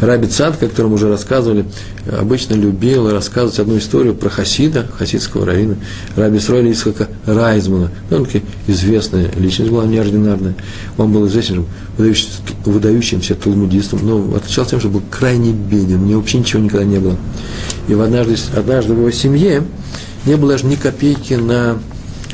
[0.00, 1.64] Раби Цад, о котором уже рассказывали,
[2.08, 5.74] обычно любил рассказывать одну историю про Хасида, хасидского равина,
[6.14, 7.90] Раби Сройля Исхака Райзмана.
[8.10, 8.26] Он
[8.68, 10.54] известная личность была, неординарная.
[10.98, 11.64] Он был известен
[11.96, 16.84] выдающимся, выдающимся талмудистом, но отличался тем, что был крайне беден, у него вообще ничего никогда
[16.84, 17.16] не было.
[17.88, 19.64] И в однажды, однажды в его семье
[20.26, 21.78] не было даже ни копейки на,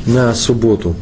[0.05, 0.95] на субботу.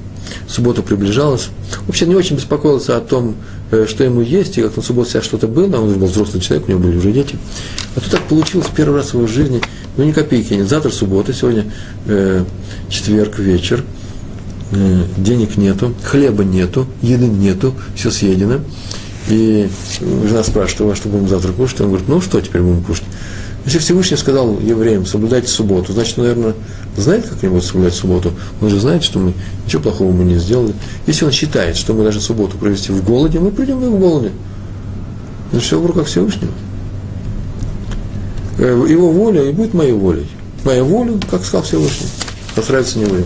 [0.47, 1.49] Суббота приближалась.
[1.87, 3.35] Вообще не очень беспокоился о том,
[3.73, 6.67] Э, что ему есть, и как на субботу себя что-то было, он был взрослый человек,
[6.67, 7.37] у него были уже дети.
[7.95, 9.61] А тут так получилось первый раз в его жизни,
[9.97, 10.69] ну ни копейки нет.
[10.69, 11.65] Завтра суббота, сегодня
[12.05, 12.45] э,
[12.87, 13.83] четверг вечер,
[14.73, 18.59] э, денег нету, хлеба нету, еды нету, все съедено.
[19.29, 19.67] И
[19.99, 21.81] жена спрашивает, а что будем завтра кушать?
[21.81, 23.05] Он говорит, ну что теперь будем кушать?
[23.65, 26.53] Если Всевышний сказал евреям, соблюдайте субботу, значит, наверное,
[26.97, 28.33] знает, как они будут соблюдать субботу.
[28.61, 29.33] Он же знает, что мы
[29.65, 30.73] ничего плохого мы не сделали.
[31.07, 34.31] Если он считает, что мы должны субботу провести в голоде, мы придем и в голоде.
[35.51, 36.51] Это все в руках Всевышнего.
[38.57, 40.27] Э, его воля и будет моей волей.
[40.65, 42.07] Моя воля, как сказал Всевышний,
[42.55, 43.23] постарается не вы.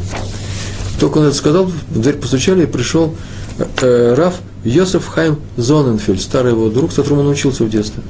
[1.00, 3.16] Только он это сказал, в дверь постучали, и пришел
[3.58, 8.04] э, э Раф Йосеф Хайм Зоненфельд, старый его друг, с которым он учился в детстве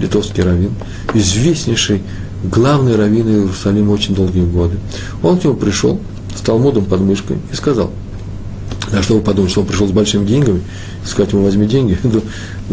[0.00, 0.72] литовский раввин,
[1.14, 2.02] известнейший
[2.44, 4.78] главный раввин Иерусалима очень долгие годы.
[5.22, 6.00] Он к нему пришел
[6.34, 7.90] с Талмудом под мышкой и сказал,
[8.92, 10.62] а что вы подумали, что он пришел с большими деньгами,
[11.04, 12.22] сказать ему возьми деньги, ну,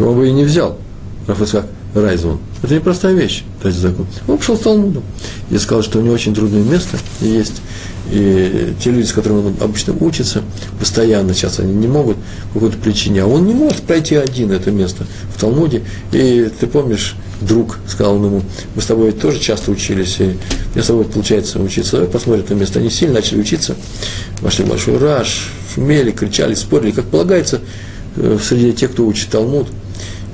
[0.06, 0.78] он бы и не взял.
[1.26, 2.38] Рафаэль Райзман.
[2.62, 4.06] Это непростая вещь, кстати, закон.
[4.26, 5.02] Он пришел с Талмудом
[5.50, 7.62] и сказал, что у него очень трудное место есть,
[8.10, 10.42] и те люди, с которыми он обычно учится,
[10.78, 12.16] постоянно сейчас они не могут
[12.52, 15.82] по какой-то причине, а он не может пройти один это место в Талмуде.
[16.12, 18.42] И ты помнишь, друг сказал ему,
[18.74, 20.36] мы с тобой тоже часто учились, и
[20.74, 21.92] мне с тобой получается учиться.
[21.92, 22.78] Давай посмотрим это место.
[22.78, 23.76] Они сильно начали учиться,
[24.40, 27.60] вошли в большой раж, шумели, кричали, спорили, как полагается,
[28.16, 29.68] э, среди тех, кто учит Талмуд.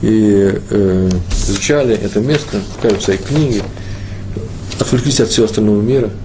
[0.05, 3.63] И э, изучали это место, читали свои книги,
[4.79, 6.11] отвлеклись от всего остального мира–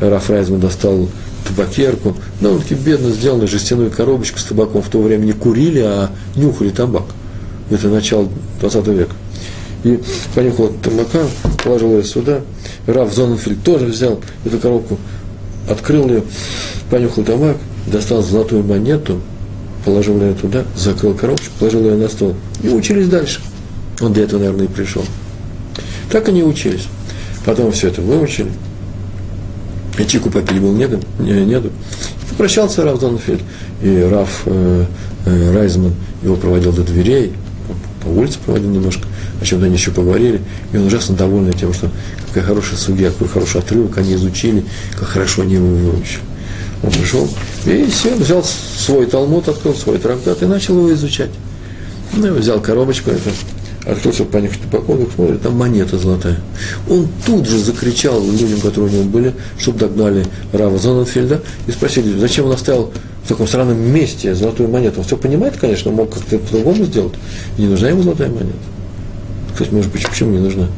[0.00, 1.08] Раф Райзман достал
[1.46, 4.82] табакерку, довольно-таки бедно сделанную жестяную коробочку с табаком.
[4.82, 7.04] В то время не курили, а нюхали табак.
[7.70, 8.28] Это начало
[8.60, 9.14] 20 века.
[9.84, 10.00] И
[10.34, 11.20] понюхал табака,
[11.62, 12.40] положил ее сюда.
[12.86, 14.98] Раф Зоненфельд тоже взял эту коробку,
[15.68, 16.22] открыл ее,
[16.90, 17.56] понюхал табак,
[17.86, 19.20] достал золотую монету,
[19.84, 22.34] положил ее туда, закрыл коробочку, положил ее на стол.
[22.62, 23.40] И учились дальше.
[24.00, 25.04] Он для этого, наверное, и пришел.
[26.10, 26.86] Так они учились.
[27.44, 28.50] Потом все это выучили–
[29.98, 31.68] и чику попить было неду, неду.
[31.68, 33.40] И попрощался Раф Зонфельд.
[33.82, 34.86] И Раф э,
[35.26, 37.32] э, Райзман его проводил до дверей,
[38.02, 39.06] по, по улице проводил немножко,
[39.40, 40.40] о чем-то они еще поговорили.
[40.72, 41.90] И он ужасно довольный тем, что
[42.28, 44.64] какая хорошая судья, какой хороший отрывок они изучили,
[44.98, 46.22] как хорошо они его выучили.
[46.84, 47.26] Он пришел
[47.64, 51.30] и сел, взял свой талмуд, открыл свой трактат и начал его изучать.
[52.12, 53.30] Ну, взял коробочку, это
[53.86, 56.38] открыл, чтобы понюхать упаковку, смотрит, там монета золотая.
[56.90, 62.18] Он тут же закричал людям, которые у него были, чтобы догнали Рава Зоненфельда и спросили,
[62.18, 62.92] зачем он оставил
[63.24, 65.00] в таком странном месте золотую монету.
[65.00, 67.14] Он все понимает, конечно, мог как-то по-другому сделать.
[67.56, 68.58] Не нужна ему золотая монета.
[69.52, 70.68] Кстати, может быть, почему не нужна?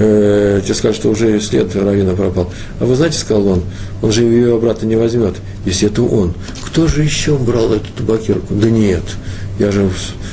[0.00, 2.52] Э, тебе скажут, что уже след Равина пропал.
[2.80, 3.62] А вы знаете, сказал он,
[4.02, 6.34] он же ее обратно не возьмет, если это он.
[6.66, 8.54] Кто же еще брал эту табакерку?
[8.54, 9.04] Да нет,
[9.58, 9.88] я же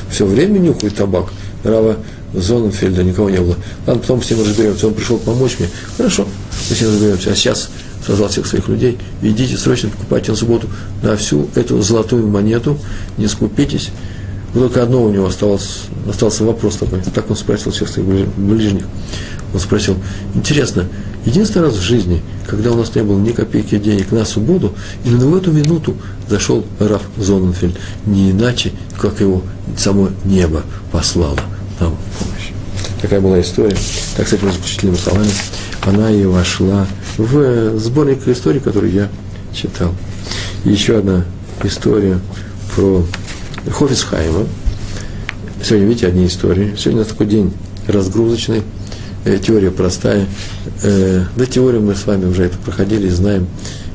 [0.10, 1.28] все время нюхаю табак.
[1.64, 1.98] Рава
[2.34, 3.56] Зоненфельда никого не было.
[3.86, 4.88] Ладно, потом ним разберемся.
[4.88, 5.70] Он пришел помочь мне.
[5.98, 6.28] Хорошо,
[6.70, 7.32] мы ним разберемся.
[7.32, 7.70] А сейчас
[8.06, 8.98] созвал всех своих людей.
[9.22, 10.68] Идите срочно покупайте на субботу
[11.02, 12.78] на всю эту золотую монету.
[13.18, 13.90] Не скупитесь.
[14.58, 17.00] Но только одно у него осталось, остался вопрос такой.
[17.14, 18.86] Так он спросил всех своих ближних.
[19.54, 19.96] Он спросил,
[20.34, 20.86] интересно,
[21.26, 24.74] единственный раз в жизни, когда у нас не было ни копейки денег на субботу,
[25.06, 25.96] именно в эту минуту
[26.28, 27.78] зашел Раф Зоненфельд,
[28.08, 29.44] не иначе, как его
[29.78, 31.40] само небо послало
[31.80, 32.50] нам помощь.
[33.00, 33.78] Такая была история.
[34.16, 35.30] Так, кстати, заключительными словами,
[35.84, 36.88] она и вошла
[37.20, 39.08] в сборник истории, который я
[39.54, 39.94] читал.
[40.66, 41.26] Еще одна
[41.64, 42.20] история
[42.76, 43.06] про
[43.72, 44.46] Хофисхайма.
[45.64, 46.74] Сегодня, видите, одни истории.
[46.78, 47.52] Сегодня у нас такой день
[47.88, 48.62] разгрузочный,
[49.26, 50.26] э, теория простая.
[50.84, 53.48] Э, да, теорию мы с вами уже это проходили, знаем.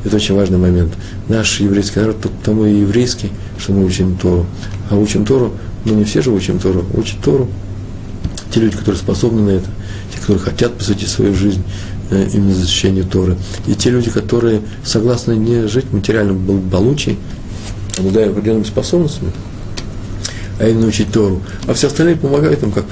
[0.04, 0.92] Это очень важный момент.
[1.28, 4.46] Наш еврейский народ тому и еврейский, что мы учим Тору.
[4.90, 5.52] А учим Тору,
[5.84, 7.48] ну не все же учим Тору, учат Тору.
[8.52, 9.68] Те люди, которые способны на это,
[10.12, 11.62] те, которые хотят посвятить свою жизнь
[12.10, 13.38] э, именно защищению Торы.
[13.66, 17.16] И те люди, которые согласны не жить в материальном благополучии,
[17.98, 19.32] обладая определенными способностями,
[20.62, 21.42] а именно учить Тору.
[21.66, 22.84] А все остальные помогают им, как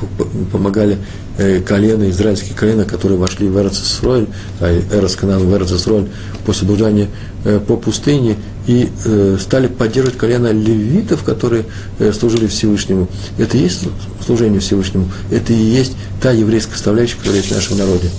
[0.51, 0.99] помогали
[1.39, 4.27] э, колено, израильские колена, которые вошли в Эрцесроль,
[4.59, 6.09] а в Эрцесроль
[6.45, 7.07] после блуждания
[7.45, 11.65] э, по пустыне и э, стали поддерживать колено левитов, которые
[12.13, 13.07] служили Всевышнему.
[13.39, 13.85] Это и есть
[14.27, 18.11] служение Всевышнему, это и есть та еврейская составляющая, которая есть в нашем народе.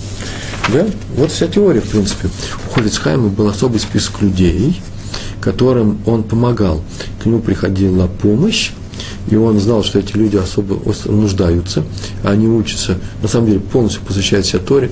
[0.69, 0.87] Да?
[1.17, 2.29] Вот вся теория, в принципе.
[2.69, 4.81] У Хофицхайма был особый список людей,
[5.41, 6.81] которым он помогал.
[7.21, 8.71] К нему приходила помощь,
[9.29, 11.83] и он знал, что эти люди особо нуждаются,
[12.23, 14.91] они учатся, на самом деле полностью посвящают себя Торе,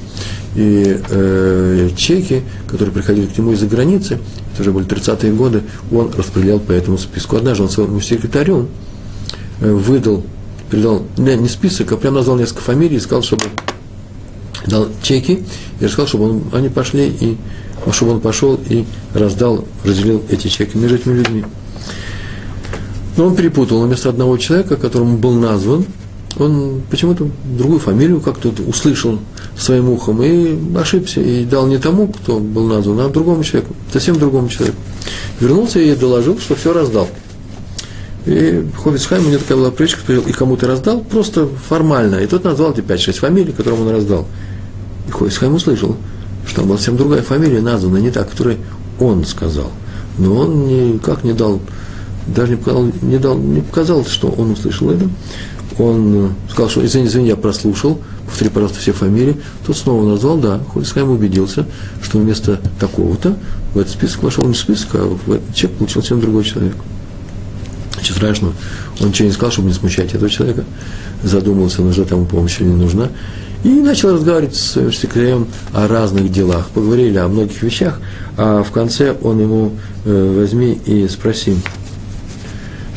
[0.55, 4.19] и э, чеки, которые приходили к нему из-за границы,
[4.53, 7.37] это уже были 30-е годы, он распределял по этому списку.
[7.37, 8.67] Однажды он своему секретарю
[9.61, 10.23] э, выдал,
[10.69, 13.45] передал, не, не список, а прям назвал несколько фамилий и сказал, чтобы
[14.65, 15.43] дал чеки,
[15.79, 17.37] и рассказал, чтобы он, они пошли и
[17.91, 21.45] чтобы он пошел и раздал, разделил эти чеки между этими людьми.
[23.17, 25.85] Но он перепутал, вместо одного человека, которому был назван,
[26.37, 29.19] он почему-то другую фамилию как-то услышал
[29.57, 34.17] своим ухом и ошибся, и дал не тому, кто был назван, а другому человеку, совсем
[34.17, 34.77] другому человеку.
[35.39, 37.07] Вернулся и доложил, что все раздал.
[38.25, 41.01] И Ховицхайм, у него такая была привычка, спросил, и кому ты раздал?
[41.01, 42.17] Просто формально.
[42.17, 44.27] И тот назвал эти 5-6 фамилий, которым он раздал.
[45.07, 45.95] И Ховицхайм услышал,
[46.45, 48.57] что там была совсем другая фамилия названа, не та, которую
[48.99, 49.71] он сказал.
[50.17, 51.59] Но он никак не дал
[52.35, 55.07] даже не показал, не, дал, не показал, что он услышал это.
[55.77, 59.37] Он э, сказал, что извини, извини, я прослушал, повтори, пожалуйста, все фамилии.
[59.65, 61.65] Тот снова назвал, да, Хольцхайм убедился,
[62.01, 63.37] что вместо такого-то
[63.73, 66.75] в этот список вошел не список, а в этот чек получил совсем другой человек.
[67.99, 68.53] Ничего страшного.
[68.99, 70.63] Он ничего не сказал, чтобы не смущать этого человека.
[71.23, 73.09] Задумался, нужна тому помощь или не нужна.
[73.63, 76.69] И начал разговаривать с своим секретарем о разных делах.
[76.69, 77.99] Поговорили о многих вещах,
[78.37, 79.71] а в конце он ему
[80.05, 81.55] э, возьми и спроси,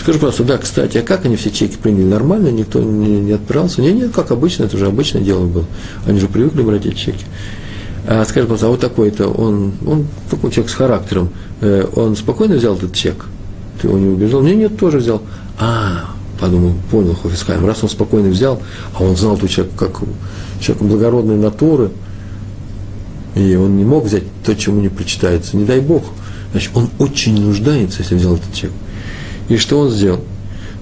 [0.03, 2.03] Скажи просто, да, кстати, а как они все чеки приняли?
[2.03, 3.82] Нормально, никто не, не отправился?
[3.82, 5.64] Нет, нет, как обычно, это уже обычное дело было.
[6.07, 7.24] Они же привыкли брать эти чеки.
[8.09, 11.30] А скажи, просто, а вот такой-то, он, он такой человек с характером,
[11.61, 13.26] э, он спокойно взял этот чек?
[13.80, 14.42] Ты его не убежал?
[14.42, 15.22] Нет, нет, тоже взял.
[15.61, 16.07] А,
[16.40, 18.61] подумал, понял Хофисхайм, раз он спокойно взял,
[18.98, 20.00] а он знал, что человек, как
[20.61, 21.92] человек благородной натуры,
[23.36, 26.03] и он не мог взять то, чему не причитается, не дай Бог.
[26.50, 28.72] Значит, он очень нуждается, если взял этот чек.
[29.53, 30.20] И что он сделал?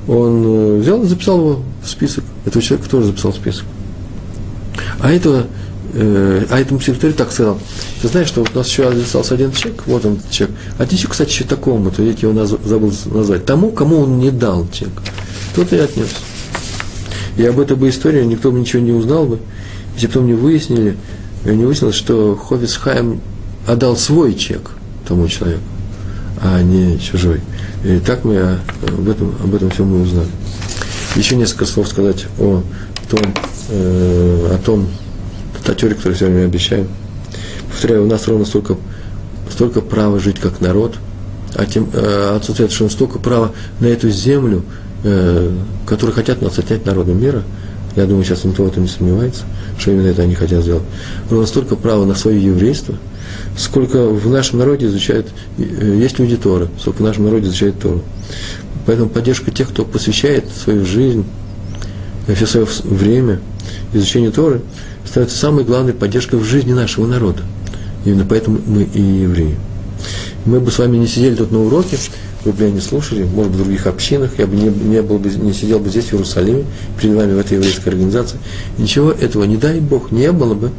[0.06, 2.22] Он э, взял и записал его в список.
[2.46, 3.64] Этого человека тоже записал в список.
[5.00, 5.46] А этого,
[5.92, 7.58] э, а этому секретарю так сказал,
[8.00, 10.50] ты знаешь, что вот у нас еще остался один чек, вот он чек.
[10.78, 14.68] А чек, кстати, еще такому-то, я его наз, забыл назвать, тому, кому он не дал
[14.72, 14.90] чек.
[15.56, 16.10] Тот и отнес.
[17.38, 19.40] И об этой бы истории никто бы ничего не узнал бы,
[19.96, 20.96] если потом не выяснили,
[21.44, 23.20] не выяснилось, что Ховис Хайм
[23.66, 24.70] отдал свой чек
[25.08, 25.64] тому человеку,
[26.42, 27.40] а не чужой.
[27.84, 28.56] И так мы э,
[28.88, 30.28] об этом, об этом всем мы узнали.
[31.16, 32.62] Еще несколько слов сказать о
[33.08, 33.34] том,
[33.68, 34.88] э, о том,
[35.66, 36.88] о теории, которую сегодня мы обещаем.
[37.68, 38.76] Повторяю, у нас ровно столько,
[39.50, 40.96] столько права жить как народ,
[41.54, 44.64] а тем, э, отсутствие совершенно столько права на эту землю,
[45.04, 45.50] э,
[45.86, 47.42] которую хотят нас отнять народом мира.
[47.96, 49.42] Я думаю, сейчас никто в этом не сомневается,
[49.78, 50.84] что именно это они хотят сделать.
[51.28, 52.94] Ровно столько права на свое еврейство–
[53.56, 55.28] сколько в нашем народе изучают,
[55.58, 58.02] э, есть люди Торы, сколько в нашем народе изучают Тору.
[58.86, 61.24] Поэтому поддержка тех, кто посвящает свою жизнь
[62.34, 63.40] все свое время
[63.92, 64.62] изучение Торы
[65.04, 67.42] становится самой главной поддержкой в жизни нашего народа.
[68.04, 69.56] Именно поэтому мы и евреи.
[70.46, 71.98] Мы бы с вами не сидели тут на уроке,
[72.44, 75.28] вы бы меня не слушали, может в других общинах, я бы не, не, был бы,
[75.28, 76.64] не сидел бы здесь, в Иерусалиме,
[77.00, 78.38] перед вами в этой еврейской организации.
[78.78, 80.70] Ничего этого, не дай Бог, не было бы,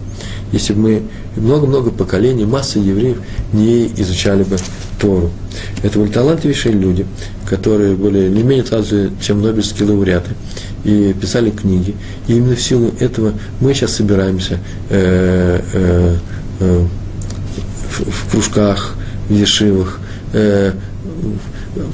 [0.51, 1.03] если бы мы
[1.35, 3.17] много-много поколений, масса евреев
[3.53, 4.57] не изучали бы
[4.99, 5.31] Тору.
[5.83, 7.05] Это были талантливейшие люди,
[7.47, 10.31] которые были не менее талантливые, чем нобелевские лауреаты,
[10.83, 11.95] и писали книги.
[12.27, 14.59] И именно в силу этого мы сейчас собираемся
[14.89, 16.15] э, э,
[16.59, 16.85] э,
[17.89, 18.95] в, в кружках,
[19.33, 19.99] ешивах,
[20.33, 20.73] э,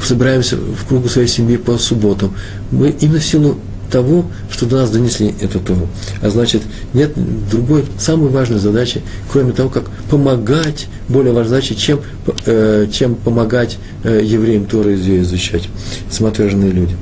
[0.03, 2.33] собираемся в кругу своей семьи по субботам.
[2.71, 3.57] Мы именно в силу
[3.89, 5.88] того, что до нас донесли эту Тору.
[6.21, 6.61] А значит,
[6.93, 7.11] нет
[7.49, 12.01] другой, самой важной задачи, кроме того, как помогать, более важной задачи, чем,
[12.45, 15.69] э, чем помогать э, евреям Тору изучать,
[16.09, 16.95] самоотверженные люди.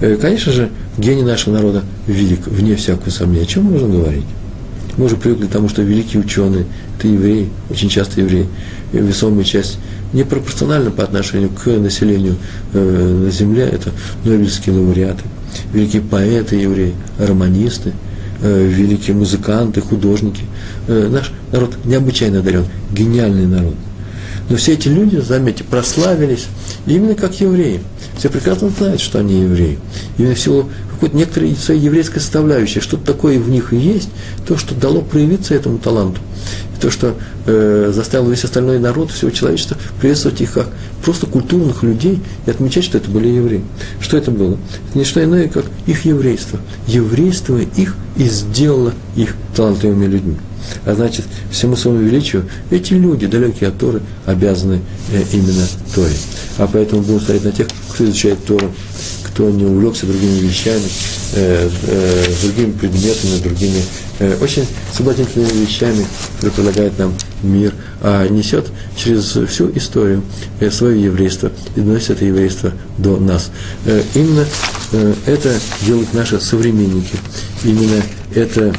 [0.00, 3.44] Э, конечно же, гений нашего народа велик, вне всякого сомнения.
[3.44, 4.24] О чем можно говорить?
[4.96, 6.66] Мы уже привыкли к тому, что великие ученые–
[6.98, 8.46] это евреи, очень часто евреи,
[8.92, 9.78] весомая часть
[10.12, 12.36] непропорционально по отношению к населению
[12.72, 13.90] э, на Земле, это
[14.24, 15.22] Нобелевские лауреаты,
[15.72, 17.92] великие поэты евреи, романисты,
[18.40, 20.42] э, великие музыканты, художники.
[20.86, 23.74] Э, наш народ необычайно одарен, гениальный народ.
[24.48, 26.46] Но все эти люди, заметьте, прославились
[26.86, 27.80] именно как евреи.
[28.16, 29.78] Все прекрасно знают, что они евреи.
[30.18, 30.70] Именно в силу
[31.04, 34.08] какой-то некоторой своей еврейской составляющей, что-то такое в них и есть,
[34.46, 36.20] то, что дало проявиться этому таланту
[36.84, 40.68] то, что э, заставило весь остальной народ, всего человечества приветствовать их как
[41.02, 43.64] просто культурных людей и отмечать, что это были евреи.
[44.00, 44.58] Что это было?
[44.88, 46.60] Это не что иное, как их еврейство.
[46.86, 50.36] Еврейство их и сделало их талантливыми людьми.
[50.84, 54.80] А значит, всему своему величию эти люди, далекие от Торы, обязаны
[55.10, 56.14] э, именно Торе.
[56.58, 58.70] А поэтому будем смотреть на тех, кто изучает Тору,
[59.34, 60.84] кто не увлекся другими вещами,
[61.34, 63.82] э, э, другими предметами, другими
[64.20, 66.06] э, очень соблазнительными вещами,
[66.36, 68.66] которые предлагает нам мир, а несет
[68.96, 70.22] через всю историю
[70.60, 73.50] э, свое еврейство и доносит это еврейство до нас.
[73.86, 74.46] Э, именно
[74.92, 75.52] э, это
[75.84, 77.16] делают наши современники,
[77.64, 78.02] именно
[78.34, 78.72] это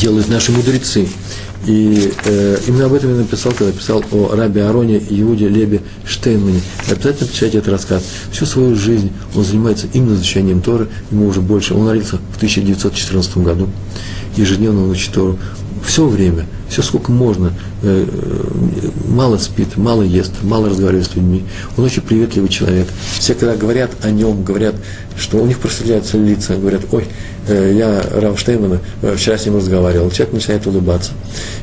[0.00, 1.06] делают наши мудрецы–
[1.66, 6.60] и э, именно об этом я написал, когда писал о рабе Ароне Иуде Лебе Штейнмане.
[6.90, 8.04] Обязательно почитайте этот рассказ.
[8.30, 11.74] Всю свою жизнь он занимается именно изучением Торы, ему уже больше.
[11.74, 13.68] Он родился в 1914 году.
[14.36, 15.38] Ежедневно он учит Тору.
[15.86, 17.52] Все время, все сколько можно,
[17.82, 18.04] э,
[19.06, 21.44] мало спит, мало ест, мало разговаривает с людьми.
[21.76, 22.88] Он очень приветливый человек.
[23.16, 24.74] Все, когда говорят о нем, говорят,
[25.16, 27.06] что у них просветляются лица, говорят, ой,
[27.46, 31.12] Э, я Рав Штеймана э, вчера с ним разговаривал, человек начинает улыбаться.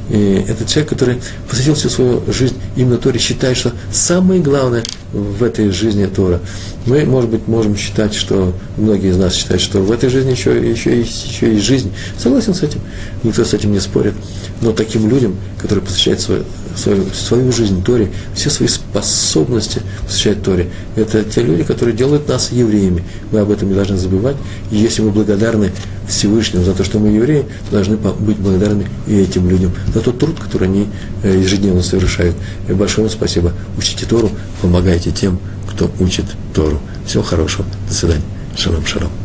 [0.10, 5.44] И это человек, который посвятил всю свою жизнь именно Торе, считает, что самое главное в
[5.44, 6.40] этой жизни Тора.
[6.86, 10.52] Мы, может быть, можем считать, что многие из нас считают, что в этой жизни еще,
[10.70, 11.92] еще, есть, еще есть жизнь.
[12.18, 12.80] Согласен с этим,
[13.24, 14.14] никто с этим не спорит.
[14.62, 16.44] Но таким людям, которые посвящают свою,
[16.76, 22.52] свою, свою жизнь Торе, все свои способности посвящают Торе, это те люди, которые делают нас
[22.52, 23.04] евреями.
[23.32, 24.36] Мы об этом не должны забывать.
[24.72, 25.72] И если мы благодарны
[26.08, 30.20] Всевышнему за то, что мы евреи, то должны быть благодарны и этим людям за тот
[30.20, 30.88] труд, который они
[31.24, 32.36] э, ежедневно совершают.
[32.68, 33.54] И большое вам спасибо.
[33.78, 34.30] Учите Тору,
[34.62, 35.40] помогайте тем,
[35.70, 36.80] кто учит Тору.
[37.06, 37.66] Всего хорошего.
[37.88, 38.24] До свидания.
[38.56, 39.21] Шалом, шалом.